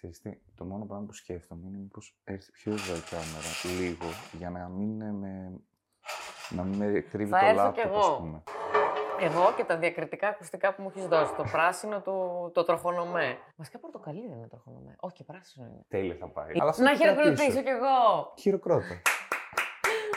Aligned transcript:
Ξέρεις 0.00 0.20
τι, 0.20 0.30
το 0.56 0.64
μόνο 0.64 0.84
πράγμα 0.84 1.06
που 1.06 1.12
σκέφτομαι 1.12 1.66
είναι 1.66 1.78
μήπως 1.78 2.14
έρθει 2.24 2.52
πιο 2.52 2.72
εδώ 2.72 2.94
η 2.96 3.02
κάμερα, 3.10 3.50
λίγο, 3.80 4.06
για 4.32 4.50
να 4.50 4.68
μην 4.68 5.14
με, 5.14 5.60
να 6.48 6.62
μην 6.62 6.78
με 6.78 7.00
κρύβει 7.00 7.30
Θα 7.30 7.38
το 7.38 7.46
έρθω 7.46 7.62
λάπτοπ, 7.62 7.82
κι 7.82 7.88
εγώ. 7.88 7.98
ας 7.98 8.16
πούμε. 8.18 8.42
Εγώ 9.20 9.52
και 9.56 9.64
τα 9.64 9.76
διακριτικά 9.76 10.28
ακουστικά 10.28 10.74
που 10.74 10.82
μου 10.82 10.90
έχεις 10.94 11.06
δώσει. 11.06 11.34
Το 11.34 11.44
πράσινο, 11.52 12.00
το, 12.00 12.14
το 12.54 12.64
τροχονομέ. 12.64 13.38
Βασικά 13.56 13.78
πορτοκαλί 13.78 14.26
δεν 14.28 14.36
είναι 14.36 14.48
τροχονομέ. 14.48 14.96
Όχι, 15.00 15.14
και 15.14 15.24
πράσινο 15.24 15.66
είναι. 15.66 15.84
Τέλεια 15.88 16.16
θα 16.20 16.26
πάει. 16.28 16.52
να 16.54 16.72
θα 16.72 16.82
το 16.82 16.96
χειροκροτήσω 16.96 17.34
κρατήσω. 17.34 17.62
κι 17.62 17.68
εγώ. 17.68 18.32
Χειροκρότο. 18.38 18.94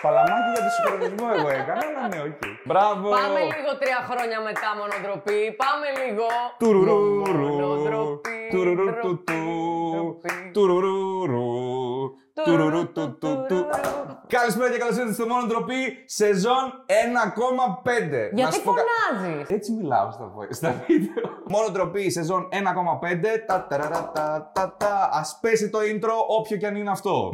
Παλαμάκι 0.02 0.50
για 0.56 0.64
το 0.66 0.72
συγχρονισμό 0.76 1.28
εγώ 1.38 1.48
έκανα, 1.60 1.82
αλλά 1.88 2.08
ναι, 2.08 2.20
οκ. 2.30 2.42
Μπράβο! 2.70 3.10
Πάμε 3.10 3.40
λίγο 3.58 3.72
τρία 3.82 4.00
χρόνια 4.10 4.38
μετά 4.48 4.70
μονοτροπή. 4.80 5.42
Πάμε 5.64 5.88
λίγο. 6.02 6.26
Τουρουρουρου, 6.60 7.48
Μονοτροπή, 7.48 8.33
τουρουρου, 8.58 8.84
ντροπή, 8.84 9.02
του, 9.02 9.24
του, 9.24 9.34
ντροπή. 9.92 10.52
τουρουρουρου, 10.54 12.12
τουρουρου, 12.46 12.92
του, 12.92 13.18
του, 13.20 13.46
του. 13.48 13.66
Καλησπέρα 14.28 14.72
και 14.72 14.78
καλώς 14.78 14.96
ήρθατε 14.98 15.14
στο 15.14 15.26
Μόνο 15.28 15.46
Ντροπή, 15.46 15.82
σεζόν 16.06 16.66
1,5. 16.86 18.30
Να 18.32 18.40
Γιατί 18.40 18.56
σου 18.56 18.62
πω 18.64 18.72
κα- 18.74 18.82
φωνάζεις; 18.84 19.50
Έτσι 19.50 19.72
μιλάω 19.72 20.12
στα, 20.12 20.32
βο- 20.36 20.48
στα 20.50 20.84
βίντεο. 20.88 21.24
Μόνο 21.50 21.68
ντροπή, 21.72 22.10
σεζόν 22.12 22.48
1,5. 22.52 23.44
Τα, 23.48 23.68
ταραρα, 23.70 24.12
τα, 24.14 24.52
τα, 24.54 24.76
τα. 24.80 25.10
Ας 25.14 25.38
πέσει 25.42 25.70
το 25.70 25.80
intro, 25.80 26.12
όποιο 26.40 26.58
και 26.58 26.68
αν 26.68 26.76
είναι 26.76 26.90
αυτό. 26.92 27.32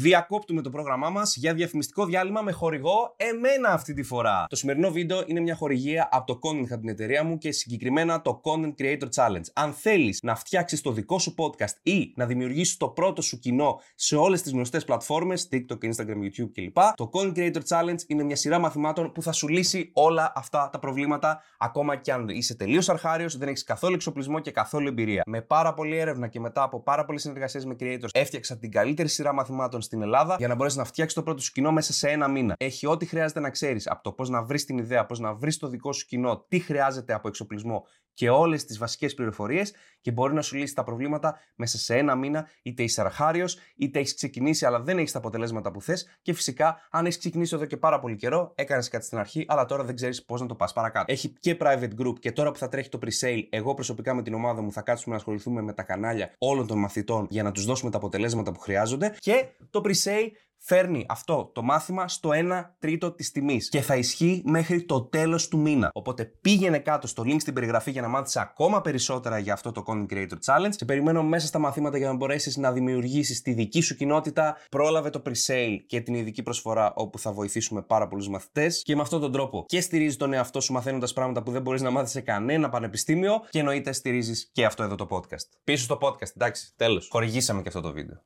Διακόπτουμε 0.00 0.62
το 0.62 0.70
πρόγραμμά 0.70 1.10
μας 1.10 1.36
για 1.36 1.54
διαφημιστικό 1.54 2.04
διάλειμμα 2.04 2.42
με 2.42 2.52
χορηγό 2.52 3.14
εμένα 3.16 3.68
αυτή 3.68 3.94
τη 3.94 4.02
φορά. 4.02 4.44
Το 4.48 4.56
σημερινό 4.56 4.90
βίντεο 4.90 5.22
είναι 5.26 5.40
μια 5.40 5.54
χορηγία 5.54 6.08
από 6.12 6.26
το 6.26 6.38
Content 6.42 6.74
Hub, 6.74 6.78
την 6.80 6.88
εταιρεία 6.88 7.24
μου 7.24 7.38
και 7.38 7.52
συγκεκριμένα 7.52 8.22
το 8.22 8.40
Content 8.44 8.82
Creator 8.82 9.08
Challenge. 9.14 9.44
Αν 9.54 9.72
θέλεις 9.72 10.18
να 10.22 10.34
φτιάξεις 10.34 10.80
το 10.80 10.92
δικό 10.92 11.18
σου 11.18 11.34
podcast 11.38 11.74
ή 11.82 12.12
να 12.16 12.26
δημιουργήσεις 12.26 12.76
το 12.76 12.88
πρώτο 12.88 13.22
σου 13.22 13.38
κοινό 13.38 13.80
σε 13.94 14.16
όλες 14.16 14.42
τις 14.42 14.52
γνωστές 14.52 14.84
πλατφόρμες, 14.84 15.48
TikTok, 15.52 15.84
Instagram, 15.84 16.18
YouTube 16.24 16.50
κλπ., 16.52 16.78
το 16.94 17.10
Content 17.12 17.36
Creator 17.36 17.62
Challenge 17.68 18.00
είναι 18.06 18.22
μια 18.22 18.36
σειρά 18.36 18.58
μαθημάτων 18.58 19.12
που 19.12 19.22
θα 19.22 19.32
σου 19.32 19.48
λύσει 19.48 19.90
όλα 19.94 20.32
αυτά 20.34 20.68
τα 20.72 20.78
προβλήματα, 20.78 21.42
ακόμα 21.58 21.96
και 21.96 22.12
αν 22.12 22.28
είσαι 22.28 22.56
τελείως 22.56 22.88
αρχάριος, 22.88 23.36
δεν 23.36 23.48
έχεις 23.48 23.64
καθόλου 23.64 23.94
εξοπλισμό 23.94 24.40
και 24.40 24.50
καθόλου 24.50 24.88
εμπειρία. 24.88 25.22
Με 25.26 25.42
πάρα 25.42 25.74
πολλή 25.74 25.96
έρευνα 25.96 26.28
και 26.28 26.40
μετά 26.40 26.62
από 26.62 26.82
πάρα 26.82 27.04
πολλές 27.04 27.22
συνεργασίες 27.22 27.64
με 27.64 27.76
creators, 27.80 28.08
έφτιαξα 28.12 28.58
την 28.58 28.70
καλύτερη 28.70 29.08
σειρά 29.08 29.32
μαθημάτων 29.32 29.80
στην 29.90 30.02
Ελλάδα 30.02 30.34
για 30.38 30.48
να 30.48 30.54
μπορέσει 30.54 30.78
να 30.78 30.84
φτιάξει 30.84 31.14
το 31.14 31.22
πρώτο 31.22 31.42
σου 31.42 31.52
κοινό 31.52 31.72
μέσα 31.72 31.92
σε 31.92 32.08
ένα 32.08 32.28
μήνα. 32.28 32.54
Έχει 32.58 32.86
ό,τι 32.86 33.06
χρειάζεται 33.06 33.40
να 33.40 33.50
ξέρεις 33.50 33.86
από 33.86 34.02
το 34.02 34.12
πώς 34.12 34.28
να 34.28 34.42
βρεις 34.42 34.64
την 34.64 34.78
ιδέα, 34.78 35.06
πώς 35.06 35.18
να 35.18 35.34
βρεις 35.34 35.58
το 35.58 35.68
δικό 35.68 35.92
σου 35.92 36.06
κοινό, 36.06 36.44
τι 36.48 36.58
χρειάζεται 36.58 37.12
από 37.12 37.28
εξοπλισμό 37.28 37.86
και 38.20 38.30
όλες 38.30 38.64
τις 38.64 38.78
βασικές 38.78 39.14
πληροφορίες 39.14 39.72
και 40.00 40.12
μπορεί 40.12 40.34
να 40.34 40.42
σου 40.42 40.56
λύσει 40.56 40.74
τα 40.74 40.84
προβλήματα 40.84 41.38
μέσα 41.54 41.78
σε 41.78 41.96
ένα 41.96 42.14
μήνα, 42.14 42.48
είτε 42.62 42.82
είσαι 42.82 43.00
αρχάριος, 43.00 43.58
είτε 43.76 43.98
έχεις 43.98 44.14
ξεκινήσει 44.14 44.66
αλλά 44.66 44.80
δεν 44.80 44.98
έχεις 44.98 45.12
τα 45.12 45.18
αποτελέσματα 45.18 45.70
που 45.70 45.82
θες. 45.82 46.18
Και 46.22 46.32
φυσικά, 46.32 46.88
αν 46.90 47.04
έχεις 47.04 47.18
ξεκινήσει 47.18 47.54
εδώ 47.54 47.64
και 47.64 47.76
πάρα 47.76 47.98
πολύ 47.98 48.16
καιρό, 48.16 48.52
έκανες 48.54 48.88
κάτι 48.88 49.04
στην 49.04 49.18
αρχή, 49.18 49.44
αλλά 49.48 49.64
τώρα 49.64 49.84
δεν 49.84 49.94
ξέρεις 49.94 50.24
πώς 50.24 50.40
να 50.40 50.46
το 50.46 50.54
πας 50.54 50.72
παρακάτω. 50.72 51.12
Έχει 51.12 51.32
και 51.40 51.56
private 51.60 51.90
group 52.00 52.18
και 52.18 52.32
τώρα 52.32 52.50
που 52.50 52.58
θα 52.58 52.68
τρέχει 52.68 52.88
το 52.88 52.98
pre-sale, 53.02 53.42
εγώ 53.50 53.74
προσωπικά 53.74 54.14
με 54.14 54.22
την 54.22 54.34
ομάδα 54.34 54.62
μου 54.62 54.72
θα 54.72 54.82
κάτσουμε 54.82 55.14
να 55.14 55.20
ασχοληθούμε 55.20 55.62
με 55.62 55.72
τα 55.72 55.82
κανάλια 55.82 56.34
όλων 56.38 56.66
των 56.66 56.78
μαθητών 56.78 57.26
για 57.30 57.42
να 57.42 57.52
τους 57.52 57.64
δώσουμε 57.64 57.90
τα 57.90 57.96
αποτελέσματα 57.96 58.52
που 58.52 58.60
χρειάζονται. 58.60 59.14
Και 59.18 59.46
το 59.70 59.80
pre-sale 59.84 60.30
φέρνει 60.62 61.06
αυτό 61.08 61.50
το 61.54 61.62
μάθημα 61.62 62.08
στο 62.08 62.30
1 62.32 62.64
τρίτο 62.78 63.12
της 63.12 63.30
τιμής 63.30 63.68
και 63.68 63.80
θα 63.80 63.96
ισχύει 63.96 64.42
μέχρι 64.44 64.84
το 64.84 65.02
τέλος 65.02 65.48
του 65.48 65.58
μήνα. 65.58 65.90
Οπότε 65.92 66.24
πήγαινε 66.40 66.78
κάτω 66.78 67.06
στο 67.06 67.22
link 67.26 67.36
στην 67.38 67.54
περιγραφή 67.54 67.90
για 67.90 68.02
να 68.02 68.08
μάθεις 68.08 68.36
ακόμα 68.36 68.80
περισσότερα 68.80 69.38
για 69.38 69.52
αυτό 69.52 69.72
το 69.72 69.82
Content 69.86 70.06
Creator 70.12 70.38
Challenge. 70.46 70.68
Σε 70.70 70.84
περιμένω 70.84 71.22
μέσα 71.22 71.46
στα 71.46 71.58
μαθήματα 71.58 71.98
για 71.98 72.06
να 72.06 72.14
μπορέσεις 72.14 72.56
να 72.56 72.72
δημιουργήσεις 72.72 73.42
τη 73.42 73.52
δική 73.52 73.80
σου 73.80 73.96
κοινότητα. 73.96 74.56
Πρόλαβε 74.70 75.10
το 75.10 75.22
pre-sale 75.26 75.76
και 75.86 76.00
την 76.00 76.14
ειδική 76.14 76.42
προσφορά 76.42 76.92
όπου 76.94 77.18
θα 77.18 77.32
βοηθήσουμε 77.32 77.82
πάρα 77.82 78.08
πολλούς 78.08 78.28
μαθητές. 78.28 78.82
Και 78.82 78.94
με 78.94 79.02
αυτόν 79.02 79.20
τον 79.20 79.32
τρόπο 79.32 79.64
και 79.66 79.80
στηρίζει 79.80 80.16
τον 80.16 80.32
εαυτό 80.32 80.60
σου 80.60 80.72
μαθαίνοντας 80.72 81.12
πράγματα 81.12 81.42
που 81.42 81.50
δεν 81.50 81.62
μπορείς 81.62 81.82
να 81.82 81.90
μάθεις 81.90 82.10
σε 82.10 82.20
κανένα 82.20 82.68
πανεπιστήμιο. 82.68 83.40
Και 83.50 83.58
εννοείται 83.58 83.92
στηρίζεις 83.92 84.50
και 84.52 84.64
αυτό 84.64 84.82
εδώ 84.82 84.94
το 84.94 85.06
podcast. 85.10 85.48
Πίσω 85.64 85.84
στο 85.84 85.98
podcast, 86.02 86.32
εντάξει, 86.36 86.72
τέλος. 86.76 87.08
Χορηγήσαμε 87.10 87.62
και 87.62 87.68
αυτό 87.68 87.80
το 87.80 87.92
βίντεο. 87.92 88.22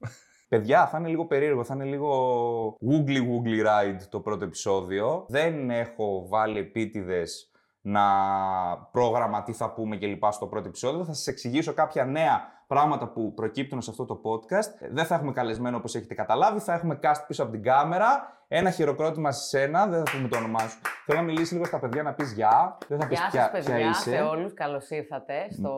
Παιδιά, 0.49 0.87
θα 0.87 0.99
είναι 0.99 1.09
λίγο 1.09 1.27
περίεργο, 1.27 1.65
θα 1.65 1.75
είναι 1.75 1.85
λίγο 1.85 2.11
woogly 2.91 3.19
woogly 3.19 3.67
ride 3.67 4.01
το 4.09 4.21
πρώτο 4.21 4.45
επεισόδιο. 4.45 5.25
Δεν 5.29 5.71
έχω 5.71 6.27
βάλει 6.29 6.59
επίτηδες 6.59 7.51
να 7.81 8.03
πρόγραμμα 8.93 9.43
τι 9.43 9.53
θα 9.53 9.73
πούμε 9.73 9.97
και 9.97 10.07
λοιπά 10.07 10.31
στο 10.31 10.47
πρώτο 10.47 10.69
επεισόδιο. 10.69 11.05
Θα 11.05 11.13
σας 11.13 11.27
εξηγήσω 11.27 11.73
κάποια 11.73 12.05
νέα 12.05 12.41
πράγματα 12.67 13.09
που 13.09 13.35
προκύπτουν 13.35 13.83
σε 13.83 13.91
αυτό 13.91 14.05
το 14.05 14.21
podcast. 14.25 14.89
Δεν 14.91 15.05
θα 15.05 15.15
έχουμε 15.15 15.33
καλεσμένο 15.33 15.77
όπως 15.77 15.95
έχετε 15.95 16.15
καταλάβει, 16.15 16.59
θα 16.59 16.73
έχουμε 16.73 16.99
cast 17.03 17.25
πίσω 17.27 17.43
από 17.43 17.53
την 17.53 17.63
κάμερα. 17.63 18.33
Ένα 18.49 18.71
χειροκρότημα 18.71 19.33
σε 19.33 19.49
σένα, 19.49 19.87
δεν 19.87 20.07
θα 20.07 20.13
πούμε 20.17 20.29
το 20.29 20.37
όνομά 20.37 20.59
σου. 20.59 20.79
Θέλω 21.07 21.19
να 21.19 21.25
μιλήσεις 21.25 21.53
λίγο 21.53 21.65
στα 21.65 21.79
παιδιά, 21.79 22.03
να 22.03 22.13
πεις 22.15 22.33
γεια. 22.33 22.79
Δεν 22.89 23.01
θα 23.01 23.07
πεις 23.07 23.19
Γεια 23.19 23.29
ποια, 23.31 23.41
σας 23.41 23.51
ποια 23.51 23.75
παιδιά, 23.75 23.89
είσαι. 23.89 24.11
σε 24.11 24.21
όλους. 24.21 24.55
Καλώς 24.55 24.91
ήρθατε 24.91 25.47
στο 25.51 25.73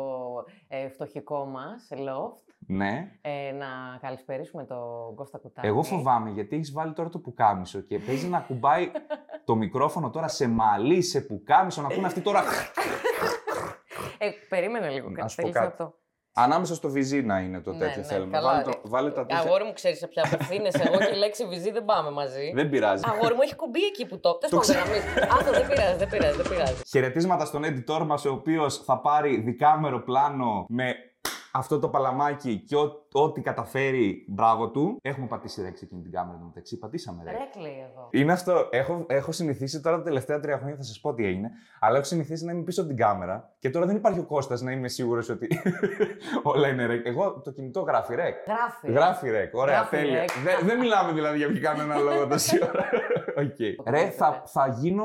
ε, 0.68 0.88
φτωχικό 0.88 1.44
μας 1.44 1.88
loft. 1.92 2.45
Ναι. 2.66 3.10
Ε, 3.20 3.52
να 3.52 3.66
καλησπερίσουμε 4.00 4.64
τον 4.64 5.14
Κώστα 5.14 5.38
Κουτάκη. 5.38 5.66
Εγώ 5.66 5.82
φοβάμαι 5.82 6.30
γιατί 6.30 6.56
έχεις 6.56 6.72
βάλει 6.72 6.92
τώρα 6.92 7.08
το 7.08 7.18
πουκάμισο 7.18 7.80
και 7.80 7.98
παίζει 7.98 8.28
να 8.28 8.38
κουμπάει 8.40 8.90
το 9.44 9.54
μικρόφωνο 9.56 10.10
τώρα 10.10 10.28
σε 10.28 10.48
μαλλί, 10.48 11.02
σε 11.02 11.20
πουκάμισο, 11.20 11.80
να 11.82 11.88
ακούνε 11.88 12.06
αυτοί 12.06 12.20
τώρα. 12.20 12.42
Ε, 14.18 14.30
περίμενε 14.48 14.88
λίγο. 14.88 15.08
Να 15.10 15.14
κάτι 15.16 15.30
σου 15.30 15.36
πω 15.36 15.42
θέλεις 15.42 15.56
κάτι. 15.56 15.74
να 15.78 15.86
το... 15.86 15.94
Ανάμεσα 16.38 16.74
στο 16.74 16.88
βυζίνα 16.90 17.40
είναι 17.40 17.60
το 17.60 17.72
Ναι, 17.72 17.78
τέτοιο 17.78 18.00
ναι, 18.00 18.06
θέλουμε. 18.06 18.30
καλά, 18.32 18.50
βάλε, 18.50 18.62
ρε. 18.64 18.70
το, 18.70 18.80
βάλε 18.82 19.10
τα 19.10 19.26
τέτοια. 19.26 19.38
Αγόρι 19.38 19.64
μου, 19.64 19.72
ξέρεις 19.72 19.98
σε 19.98 20.06
ποια 20.06 20.22
απευθύνεσαι. 20.26 20.82
Εγώ 20.86 20.98
και 20.98 21.14
η 21.14 21.16
λέξη 21.16 21.46
βυζί 21.46 21.70
δεν 21.70 21.84
πάμε 21.84 22.10
μαζί. 22.10 22.52
Δεν 22.54 22.68
πειράζει. 22.68 23.04
Αγόρι 23.06 23.34
μου, 23.34 23.40
έχει 23.42 23.56
κουμπί 23.56 23.80
εκεί 23.84 24.06
που 24.06 24.20
το. 24.20 24.38
Το 24.38 24.48
Τέλος 24.48 24.66
πάντων, 24.66 24.82
να 24.82 24.90
μην. 24.90 25.32
Άστο, 25.38 25.50
δεν 25.50 25.66
πειράζει, 25.66 25.96
δεν 25.96 26.08
πειράζει, 26.08 26.36
δεν 26.36 26.48
πειράζει. 26.48 26.82
Χαιρετίσματα 26.88 27.44
στον 27.44 27.62
editor 27.64 28.04
μας, 28.06 28.24
ο 28.24 28.32
οποίος 28.32 28.76
θα 28.84 29.00
πάρει 29.00 29.36
δικάμερο 29.40 30.02
πλάνο 30.02 30.64
με 30.68 30.94
αυτό 31.56 31.78
το 31.78 31.88
παλαμάκι 31.88 32.56
και 32.68 32.76
ό- 32.76 33.06
ό,τι 33.12 33.40
καταφέρει, 33.40 34.24
μπράβο 34.28 34.70
του. 34.70 34.98
Έχουμε 35.02 35.26
πατήσει 35.26 35.62
ρεξ 35.62 35.82
εκείνη 35.82 36.02
την 36.02 36.12
κάμερα 36.12 36.38
του 36.38 36.44
μεταξύ. 36.44 36.78
Πατήσαμε 36.78 37.22
ρεξ. 37.24 37.36
Ρεκ 37.38 37.62
λέει 37.62 37.76
εδώ. 37.90 38.08
Είναι 38.10 38.32
αυτό. 38.32 38.68
Έχω, 38.70 39.04
έχω 39.08 39.32
συνηθίσει 39.32 39.80
τώρα 39.80 39.96
τα 39.96 40.02
τελευταία 40.02 40.40
τρία 40.40 40.56
χρόνια, 40.56 40.76
θα 40.76 40.82
σας 40.82 41.00
πω 41.00 41.14
τι 41.14 41.26
έγινε. 41.26 41.50
Αλλά 41.80 41.96
έχω 41.96 42.04
συνηθίσει 42.06 42.44
να 42.44 42.52
είμαι 42.52 42.62
πίσω 42.62 42.80
από 42.80 42.88
την 42.90 42.98
κάμερα 42.98 43.54
και 43.58 43.70
τώρα 43.70 43.86
δεν 43.86 43.96
υπάρχει 43.96 44.18
ο 44.18 44.24
Κώστας 44.24 44.60
να 44.62 44.72
είμαι 44.72 44.88
σίγουρος 44.88 45.28
ότι 45.28 45.48
όλα 46.42 46.68
είναι 46.68 46.86
ρεκ. 46.86 47.06
Εγώ 47.06 47.40
το 47.44 47.50
κινητό 47.52 47.80
γράφει 47.80 48.14
ρεκ. 48.14 48.34
Γράφει. 48.46 48.92
Γράφει 48.92 49.30
ρεκ. 49.30 49.54
Ωραία, 49.54 49.74
Γράφει 49.74 49.96
τέλεια. 49.96 50.18
ρεκ. 50.18 50.30
Δεν, 50.44 50.66
δεν 50.66 50.78
μιλάμε 50.78 51.12
δηλαδή 51.12 51.38
για 51.38 51.60
κανένα 51.60 51.96
λόγο 51.98 52.26
τόση 52.26 52.58
ώρα. 52.68 52.84
Οκ. 53.38 53.88
Ρε, 53.88 54.10
θα, 54.10 54.42
θα, 54.46 54.68
γίνω, 54.78 55.04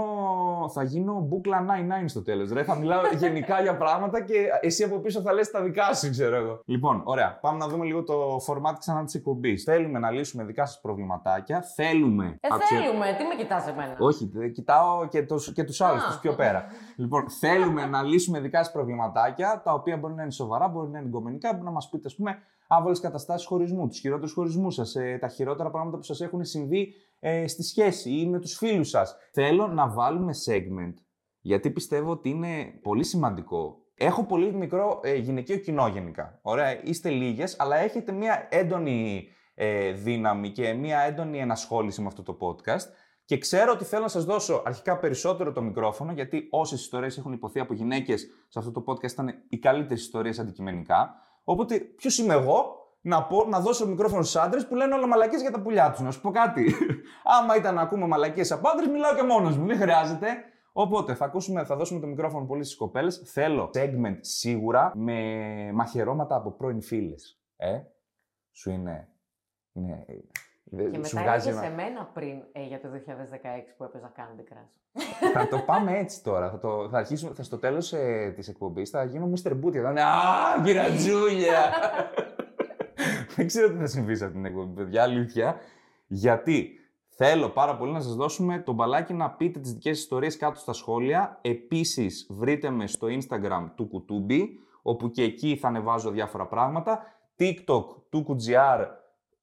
θα 0.73 0.83
γίνω 0.83 1.13
μπουκλα 1.27 1.65
99 2.03 2.03
στο 2.05 2.21
τέλος. 2.23 2.51
Ρε, 2.51 2.63
θα 2.63 2.75
μιλάω 2.75 3.01
γενικά 3.17 3.61
για 3.61 3.77
πράγματα 3.77 4.21
και 4.23 4.47
εσύ 4.61 4.83
από 4.83 4.99
πίσω 4.99 5.21
θα 5.21 5.33
λες 5.33 5.51
τα 5.51 5.61
δικά 5.61 5.93
σου, 5.93 6.09
ξέρω 6.09 6.40
εγώ. 6.41 6.61
Λοιπόν, 6.65 7.01
ωραία. 7.05 7.39
Πάμε 7.41 7.57
να 7.57 7.67
δούμε 7.67 7.85
λίγο 7.85 8.03
το 8.03 8.35
format 8.47 8.73
ξανά 8.79 9.03
της 9.03 9.13
εκπομπής. 9.13 9.63
Θέλουμε 9.63 9.99
να 9.99 10.11
λύσουμε 10.11 10.43
δικά 10.43 10.65
σας 10.65 10.79
προβληματάκια. 10.81 11.61
Θέλουμε. 11.61 12.37
Ε, 12.41 12.47
αξιο- 12.51 12.79
θέλουμε, 12.81 13.05
τι 13.17 13.23
με 13.23 13.35
κοιτάς 13.35 13.67
εμένα; 13.67 13.95
όχι, 13.99 14.29
δε- 14.33 14.47
κοιτάω 14.49 15.07
και, 15.07 15.23
τους, 15.23 15.53
και 15.53 15.63
τους 15.63 15.81
άλλους, 15.81 16.03
Α. 16.03 16.07
τους 16.07 16.19
πιο 16.19 16.33
πέρα. 16.35 16.65
λοιπόν, 16.95 17.29
θέλουμε 17.29 17.85
να 17.85 18.01
λύσουμε 18.03 18.39
δικά 18.39 18.63
σας 18.63 18.73
προβληματάκια, 18.73 19.61
τα 19.65 19.73
οποία 19.73 19.97
μπορεί 19.97 20.13
να 20.13 20.21
είναι 20.21 20.31
σοβαρά, 20.31 20.67
μπορεί 20.67 20.89
να 20.89 20.97
είναι 20.97 21.07
γκομενικά, 21.07 21.51
μπορεί 21.53 21.63
να 21.65 21.71
μας 21.71 21.89
πείτε, 21.89 22.07
ας 22.07 22.15
πούμε, 22.15 22.37
άβολες 22.67 22.99
καταστάσεις 22.99 23.47
χωρισμού, 23.47 23.87
τους 23.87 23.99
χειρότερους 23.99 24.33
χωρισμούς 24.33 24.73
σας, 24.73 24.95
ε, 24.95 25.17
τα 25.21 25.27
χειρότερα 25.27 25.69
πράγματα 25.69 25.97
που 25.97 26.03
σας 26.03 26.21
έχουν 26.21 26.43
συμβεί 26.45 26.93
ε, 27.19 27.47
στη 27.47 27.63
σχέση 27.63 28.11
ή 28.11 28.27
με 28.27 28.39
τους 28.39 28.57
φίλους 28.57 28.89
σας. 28.89 29.15
Θέλω 29.31 29.67
να 29.67 29.89
βάλουμε 29.89 30.31
segment, 30.45 30.93
γιατί 31.41 31.69
πιστεύω 31.69 32.11
ότι 32.11 32.29
είναι 32.29 32.79
πολύ 32.81 33.03
σημαντικό. 33.03 33.75
Έχω 34.03 34.23
πολύ 34.23 34.53
μικρό 34.53 34.99
ε, 35.03 35.15
γυναικείο 35.15 35.57
κοινό 35.57 35.87
γενικά. 35.87 36.39
Ωραία, 36.41 36.83
είστε 36.83 37.09
λίγες, 37.09 37.55
αλλά 37.59 37.77
έχετε 37.77 38.11
μια 38.11 38.47
έντονη 38.49 39.27
ε, 39.55 39.91
δύναμη 39.91 40.49
και 40.49 40.73
μια 40.73 40.99
έντονη 40.99 41.39
ενασχόληση 41.39 42.01
με 42.01 42.07
αυτό 42.07 42.23
το 42.23 42.37
podcast. 42.41 42.85
Και 43.25 43.37
ξέρω 43.37 43.71
ότι 43.71 43.83
θέλω 43.83 44.01
να 44.01 44.07
σας 44.07 44.25
δώσω 44.25 44.61
αρχικά 44.65 44.97
περισσότερο 44.97 45.51
το 45.51 45.61
μικρόφωνο, 45.61 46.11
γιατί 46.11 46.47
όσε 46.49 46.75
ιστορίες 46.75 47.17
έχουν 47.17 47.33
υποθεί 47.33 47.59
από 47.59 47.73
γυναίκες 47.73 48.27
σε 48.47 48.59
αυτό 48.59 48.71
το 48.71 48.83
podcast 48.87 49.11
ήταν 49.11 49.43
οι 49.49 49.57
καλύτερες 49.57 50.01
ιστορίες 50.01 50.39
αντικειμενικά. 50.39 51.15
Οπότε, 51.43 51.79
ποιος 51.79 52.17
είμαι 52.17 52.33
εγώ 52.33 52.75
να, 53.01 53.23
πω, 53.23 53.45
να 53.49 53.59
δώσω 53.59 53.87
μικρόφωνο 53.87 54.21
στους 54.21 54.41
άντρες 54.41 54.67
που 54.67 54.75
λένε 54.75 54.93
όλα 54.93 55.07
μαλακίες 55.07 55.41
για 55.41 55.51
τα 55.51 55.61
πουλιά 55.61 55.91
τους. 55.91 55.99
Να 55.99 56.11
σου 56.11 56.21
πω 56.21 56.31
κάτι. 56.31 56.75
Άμα 57.39 57.55
ήταν 57.55 57.75
να 57.75 57.81
ακούμε 57.81 58.07
μαλακίες 58.07 58.51
από 58.51 58.69
άντρες, 58.69 58.87
μιλάω 58.87 59.15
και 59.15 59.23
μόνος 59.23 59.57
μου. 59.57 59.65
Δεν 59.67 59.77
χρειάζεται. 59.77 60.27
Οπότε 60.71 61.13
θα, 61.15 61.25
ακούσουμε, 61.25 61.63
θα 61.65 61.75
δώσουμε 61.75 61.99
το 61.99 62.07
μικρόφωνο 62.07 62.45
πολύ 62.45 62.63
στις 62.63 62.77
κοπέλες. 62.77 63.21
Θέλω 63.25 63.69
segment 63.73 64.17
σίγουρα 64.19 64.91
με 64.95 65.15
μαχαιρώματα 65.73 66.35
από 66.35 66.51
πρώην 66.51 66.81
φίλες. 66.81 67.39
Ε, 67.57 67.79
σου 68.51 68.71
είναι. 68.71 69.07
είναι 69.73 70.05
Δεν- 70.63 70.91
Και 70.91 71.03
σου 71.05 71.15
μετά 71.15 71.29
βγάζει 71.29 71.49
έλεγες 71.49 71.67
ένα- 71.69 71.75
σε 71.83 71.83
μένα 71.89 72.05
πριν 72.13 72.43
ε, 72.51 72.63
για 72.65 72.79
το 72.81 72.87
2016 72.89 73.73
που 73.77 73.83
έπαιζα 73.83 74.11
Candy 74.15 74.39
Crush. 74.53 75.01
θα 75.33 75.47
το 75.47 75.59
πάμε 75.59 75.97
έτσι 75.97 76.23
τώρα. 76.23 76.49
Θα, 76.51 76.59
το, 76.59 76.89
θα 76.89 76.97
αρχίσουμε, 76.97 77.33
θα 77.33 77.43
στο 77.43 77.57
τέλος 77.57 77.93
ε, 77.93 78.31
της 78.35 78.47
εκπομπής 78.47 78.89
θα 78.89 79.03
γίνω 79.03 79.31
Mr. 79.35 79.51
Booty. 79.51 79.77
Θα 79.81 79.89
είναι 79.89 80.01
«Α, 80.01 80.61
κυρατζούλια». 80.63 81.71
Δεν 83.35 83.47
ξέρω 83.47 83.69
τι 83.71 83.77
θα 83.77 83.87
συμβεί 83.87 84.15
σε 84.15 84.25
αυτήν 84.25 84.41
την 84.43 84.51
εκπομπή, 84.51 84.81
παιδιά, 84.81 85.03
αλήθεια. 85.03 85.55
Γιατί; 86.07 86.69
Θέλω 87.23 87.49
πάρα 87.49 87.77
πολύ 87.77 87.91
να 87.91 88.01
σας 88.01 88.15
δώσουμε 88.15 88.59
το 88.59 88.73
μπαλάκι 88.73 89.13
να 89.13 89.29
πείτε 89.29 89.59
τις 89.59 89.73
δικές 89.73 89.95
σας 89.95 90.03
ιστορίες 90.03 90.37
κάτω 90.37 90.59
στα 90.59 90.73
σχόλια. 90.73 91.39
Επίσης, 91.41 92.27
βρείτε 92.29 92.69
με 92.69 92.87
στο 92.87 93.07
Instagram 93.07 93.69
του 93.75 93.87
Κουτούμπι, 93.87 94.59
όπου 94.81 95.09
και 95.09 95.23
εκεί 95.23 95.55
θα 95.55 95.67
ανεβάζω 95.67 96.09
διάφορα 96.11 96.47
πράγματα. 96.47 96.99
TikTok 97.39 97.85
του 98.09 98.23
Κουτζιάρ, 98.23 98.87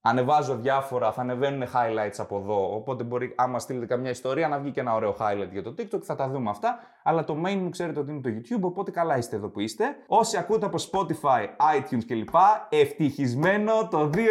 ανεβάζω 0.08 0.56
διάφορα, 0.56 1.12
θα 1.12 1.20
ανεβαίνουν 1.20 1.62
highlights 1.62 2.16
από 2.18 2.36
εδώ. 2.36 2.74
Οπότε 2.74 3.04
μπορεί, 3.04 3.34
άμα 3.36 3.58
στείλετε 3.58 3.86
καμιά 3.86 4.10
ιστορία, 4.10 4.48
να 4.48 4.58
βγει 4.58 4.70
και 4.70 4.80
ένα 4.80 4.94
ωραίο 4.94 5.16
highlight 5.20 5.48
για 5.52 5.62
το 5.62 5.74
TikTok, 5.78 6.02
θα 6.02 6.14
τα 6.14 6.28
δούμε 6.28 6.50
αυτά. 6.50 6.78
Αλλά 7.02 7.24
το 7.24 7.36
main 7.46 7.54
μου 7.54 7.68
ξέρετε 7.68 8.00
ότι 8.00 8.10
είναι 8.10 8.20
το 8.20 8.28
YouTube, 8.28 8.60
οπότε 8.60 8.90
καλά 8.90 9.16
είστε 9.16 9.36
εδώ 9.36 9.48
που 9.48 9.60
είστε. 9.60 9.84
Όσοι 10.06 10.36
ακούτε 10.36 10.66
από 10.66 10.76
Spotify, 10.92 11.44
iTunes 11.76 12.04
κλπ. 12.06 12.34
Ευτυχισμένο 12.68 13.88
το 13.90 14.10
2019. 14.14 14.18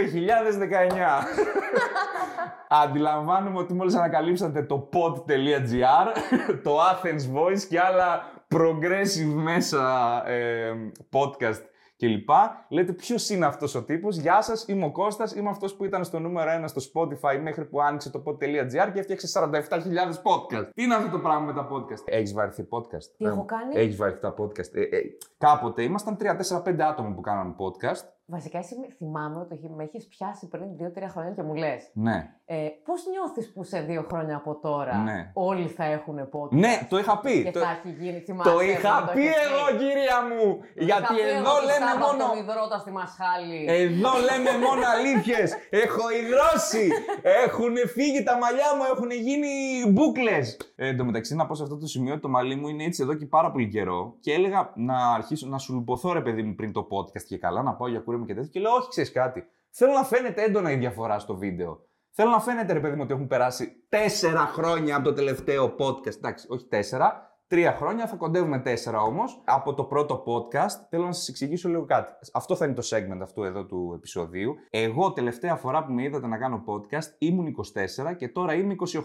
Αντιλαμβάνομαι 2.83 3.59
ότι 3.59 3.73
μόλις 3.73 3.95
ανακαλύψατε 3.95 4.63
το 4.63 4.89
pod.gr, 4.93 6.07
το 6.63 6.77
Athens 6.79 7.37
Voice 7.37 7.61
και 7.69 7.79
άλλα 7.79 8.21
progressive 8.55 9.33
μέσα 9.33 10.23
ε, 10.27 10.73
podcast 11.11 11.61
κλπ. 11.97 12.29
Λέτε 12.69 12.93
ποιος 12.93 13.29
είναι 13.29 13.45
αυτός 13.45 13.75
ο 13.75 13.83
τύπος; 13.83 14.17
Γεια 14.17 14.41
σας, 14.41 14.65
είμαι 14.67 14.85
ο 14.85 14.91
Κώστας, 14.91 15.35
είμαι 15.35 15.49
αυτός 15.49 15.75
που 15.75 15.85
ήταν 15.85 16.03
στο 16.03 16.19
νούμερο 16.19 16.51
1 16.51 16.67
στο 16.67 16.81
Spotify 16.93 17.39
μέχρι 17.41 17.65
που 17.65 17.81
άνοιξε 17.81 18.09
το 18.09 18.23
pod.gr 18.25 18.91
και 18.93 18.99
έφτιαξε 18.99 19.27
47.000 19.27 19.49
podcast. 20.23 20.69
Τι 20.73 20.83
είναι 20.83 20.95
αυτό 20.95 21.09
το 21.11 21.19
πράγμα 21.19 21.45
με 21.45 21.53
τα 21.53 21.67
podcast; 21.71 22.03
Έχεις 22.05 22.33
βαρεθεί 22.33 22.67
podcast; 22.71 23.03
Τι 23.17 23.25
έχω 23.25 23.45
κάνει; 23.45 23.75
Έχεις 23.75 23.95
βαρεθεί 23.95 24.19
τα 24.19 24.33
podcast; 24.37 24.73
Ε, 24.73 24.81
ε, 24.81 25.01
κάποτε 25.37 25.83
ήμασταν 25.83 26.17
3-4-5 26.19 26.79
άτομα 26.79 27.09
που 27.13 27.21
κάναμε 27.21 27.55
podcast. 27.57 28.16
Βασικά, 28.29 28.57
εσύ 28.57 28.75
με- 28.79 28.93
θυμάμαι 28.97 29.39
ότι 29.39 29.69
με 29.75 29.83
έχεις 29.83 30.07
πιάσει 30.07 30.47
πριν 30.47 30.67
2-3 30.79 31.07
χρόνια 31.13 31.31
και 31.31 31.43
μου 31.43 31.53
λες. 31.55 31.89
Ναι. 31.93 32.17
Ε, 32.45 32.67
Πώς 32.85 32.99
νιώθεις 33.11 33.53
που 33.53 33.63
σε 33.63 33.79
δύο 33.81 34.05
χρόνια 34.09 34.35
από 34.35 34.55
τώρα 34.59 34.97
Ναι. 34.97 35.31
όλοι 35.33 35.67
θα 35.67 35.83
έχουν 35.85 36.17
podcast 36.33 36.51
Ναι, 36.65 36.87
το 36.89 36.97
είχα 36.97 37.19
πει. 37.19 37.43
και 37.43 37.51
Το, 37.51 37.59
θα 37.59 37.69
έχει 37.69 37.95
γίνει. 38.03 38.19
Θυμάσαι, 38.19 38.49
το 38.49 38.55
που 38.55 38.61
είχα 38.61 39.09
πει 39.13 39.19
έχεις 39.21 39.35
εγώ, 39.47 39.77
κυρία 39.81 40.17
μου. 40.29 40.45
Το 40.75 40.83
Γιατί 40.89 41.03
είχα 41.03 41.13
πει 41.13 41.21
εδώ 41.37 41.49
εγώ 41.49 41.59
τη 41.59 41.65
λέμε 41.69 41.85
Σάββα 41.91 42.05
μόνο. 42.05 42.23
στον 42.25 42.37
υδρότα 42.43 42.77
στη 42.83 42.91
Μασχάλη. 42.99 43.59
Εδώ 43.81 44.11
λέμε 44.29 44.51
μόνο 44.65 44.81
αλήθειες. 44.95 45.47
Έχω 45.83 46.03
υγρώσει. 46.19 46.85
Έχουν 47.45 47.73
φύγει 47.95 48.21
τα 48.29 48.35
μαλλιά 48.43 48.69
μου, 48.77 48.83
έχουν 48.93 49.09
γίνει 49.27 49.51
μπουκλε. 49.93 50.37
Ε, 50.75 50.87
εν 50.89 50.97
τω 50.97 51.03
μεταξύ, 51.09 51.35
να 51.35 51.45
πω 51.47 51.53
σε 51.55 51.63
αυτό 51.63 51.77
το 51.77 51.87
σημείο 51.93 52.13
ότι 52.13 52.21
το 52.21 52.29
μαλλί 52.29 52.55
μου 52.55 52.67
είναι 52.67 52.83
έτσι 52.89 52.99
εδώ 53.03 53.13
και 53.19 53.25
πάρα 53.25 53.49
πολύ 53.51 53.67
καιρό. 53.75 53.99
Και 54.19 54.31
έλεγα 54.33 54.59
να 54.75 54.97
αρχίσω 55.17 55.47
να 55.47 55.57
σου 55.57 55.73
λουποθώ, 55.73 56.13
ρε 56.13 56.21
παιδί 56.25 56.41
μου, 56.43 56.55
πριν 56.55 56.71
το 56.77 56.87
podcast 56.93 57.23
και 57.27 57.37
καλά, 57.37 57.61
να 57.61 57.73
πάω 57.73 57.87
για 57.87 58.01
κούρεμα 58.19 58.25
και 58.25 58.33
τέτοια. 58.33 58.49
Και 58.51 58.59
λέω, 58.59 58.71
Όχι, 58.71 58.89
ξέρεις 58.89 59.11
κάτι. 59.11 59.43
Θέλω 59.69 59.91
να 59.91 60.03
φαίνεται 60.03 60.43
έντονα 60.43 60.71
η 60.71 60.75
διαφορά 60.75 61.19
στο 61.19 61.35
βίντεο. 61.35 61.85
Θέλω 62.11 62.29
να 62.29 62.39
φαίνεται, 62.39 62.73
ρε 62.73 62.79
παιδί 62.79 62.95
μου, 62.95 63.01
ότι 63.03 63.13
έχουν 63.13 63.27
περάσει 63.27 63.85
τέσσερα 63.89 64.45
χρόνια 64.45 64.95
από 64.95 65.05
το 65.05 65.13
τελευταίο 65.13 65.75
podcast. 65.79 66.15
Εντάξει, 66.17 66.47
όχι 66.49 66.65
τέσσερα, 66.65 67.27
Τρία 67.49 67.71
χρόνια, 67.73 68.07
θα 68.07 68.15
κοντεύουμε 68.15 68.59
τέσσερα 68.59 69.01
όμως. 69.01 69.41
Από 69.45 69.73
το 69.73 69.83
πρώτο 69.83 70.23
podcast 70.27 70.85
θέλω 70.89 71.05
να 71.05 71.11
σας 71.11 71.27
εξηγήσω 71.27 71.69
λίγο 71.69 71.85
κάτι. 71.85 72.13
Αυτό 72.33 72.55
θα 72.55 72.65
είναι 72.65 72.73
το 72.73 72.87
segment 72.89 73.19
αυτού 73.21 73.43
εδώ 73.43 73.65
του 73.65 73.91
επεισοδίου. 73.95 74.55
Εγώ 74.69 75.13
τελευταία 75.13 75.55
φορά 75.55 75.85
που 75.85 75.91
με 75.91 76.03
είδατε 76.03 76.27
να 76.27 76.37
κάνω 76.37 76.63
podcast 76.67 77.15
ήμουν 77.17 77.55
24 78.09 78.15
και 78.17 78.27
τώρα 78.27 78.53
είμαι 78.53 78.75
28. 78.93 78.99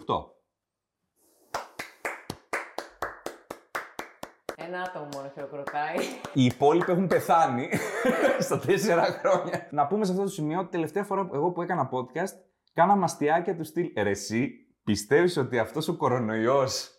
Ένα 4.74 4.82
άτομο 4.82 5.08
μόνο 5.14 5.30
χειροκροτάει. 5.34 5.96
Οι 6.32 6.44
υπόλοιποι 6.44 6.92
έχουν 6.92 7.06
πεθάνει 7.06 7.68
στα 8.46 8.58
τέσσερα 8.58 9.02
χρόνια. 9.02 9.66
Να 9.70 9.86
πούμε 9.86 10.04
σε 10.04 10.10
αυτό 10.10 10.24
το 10.24 10.30
σημείο 10.30 10.58
ότι 10.58 10.70
τελευταία 10.70 11.04
φορά 11.04 11.26
που 11.26 11.34
εγώ 11.34 11.52
που 11.52 11.62
έκανα 11.62 11.90
podcast, 11.92 12.34
κάνα 12.72 12.96
μαστιάκια 12.96 13.56
του 13.56 13.64
στυλ. 13.64 13.92
Ρε 13.96 14.10
εσύ, 14.10 14.50
πιστεύεις 14.84 15.36
ότι 15.36 15.58
αυτός 15.58 15.88
ο 15.88 15.96
κορονοϊός 15.96 16.90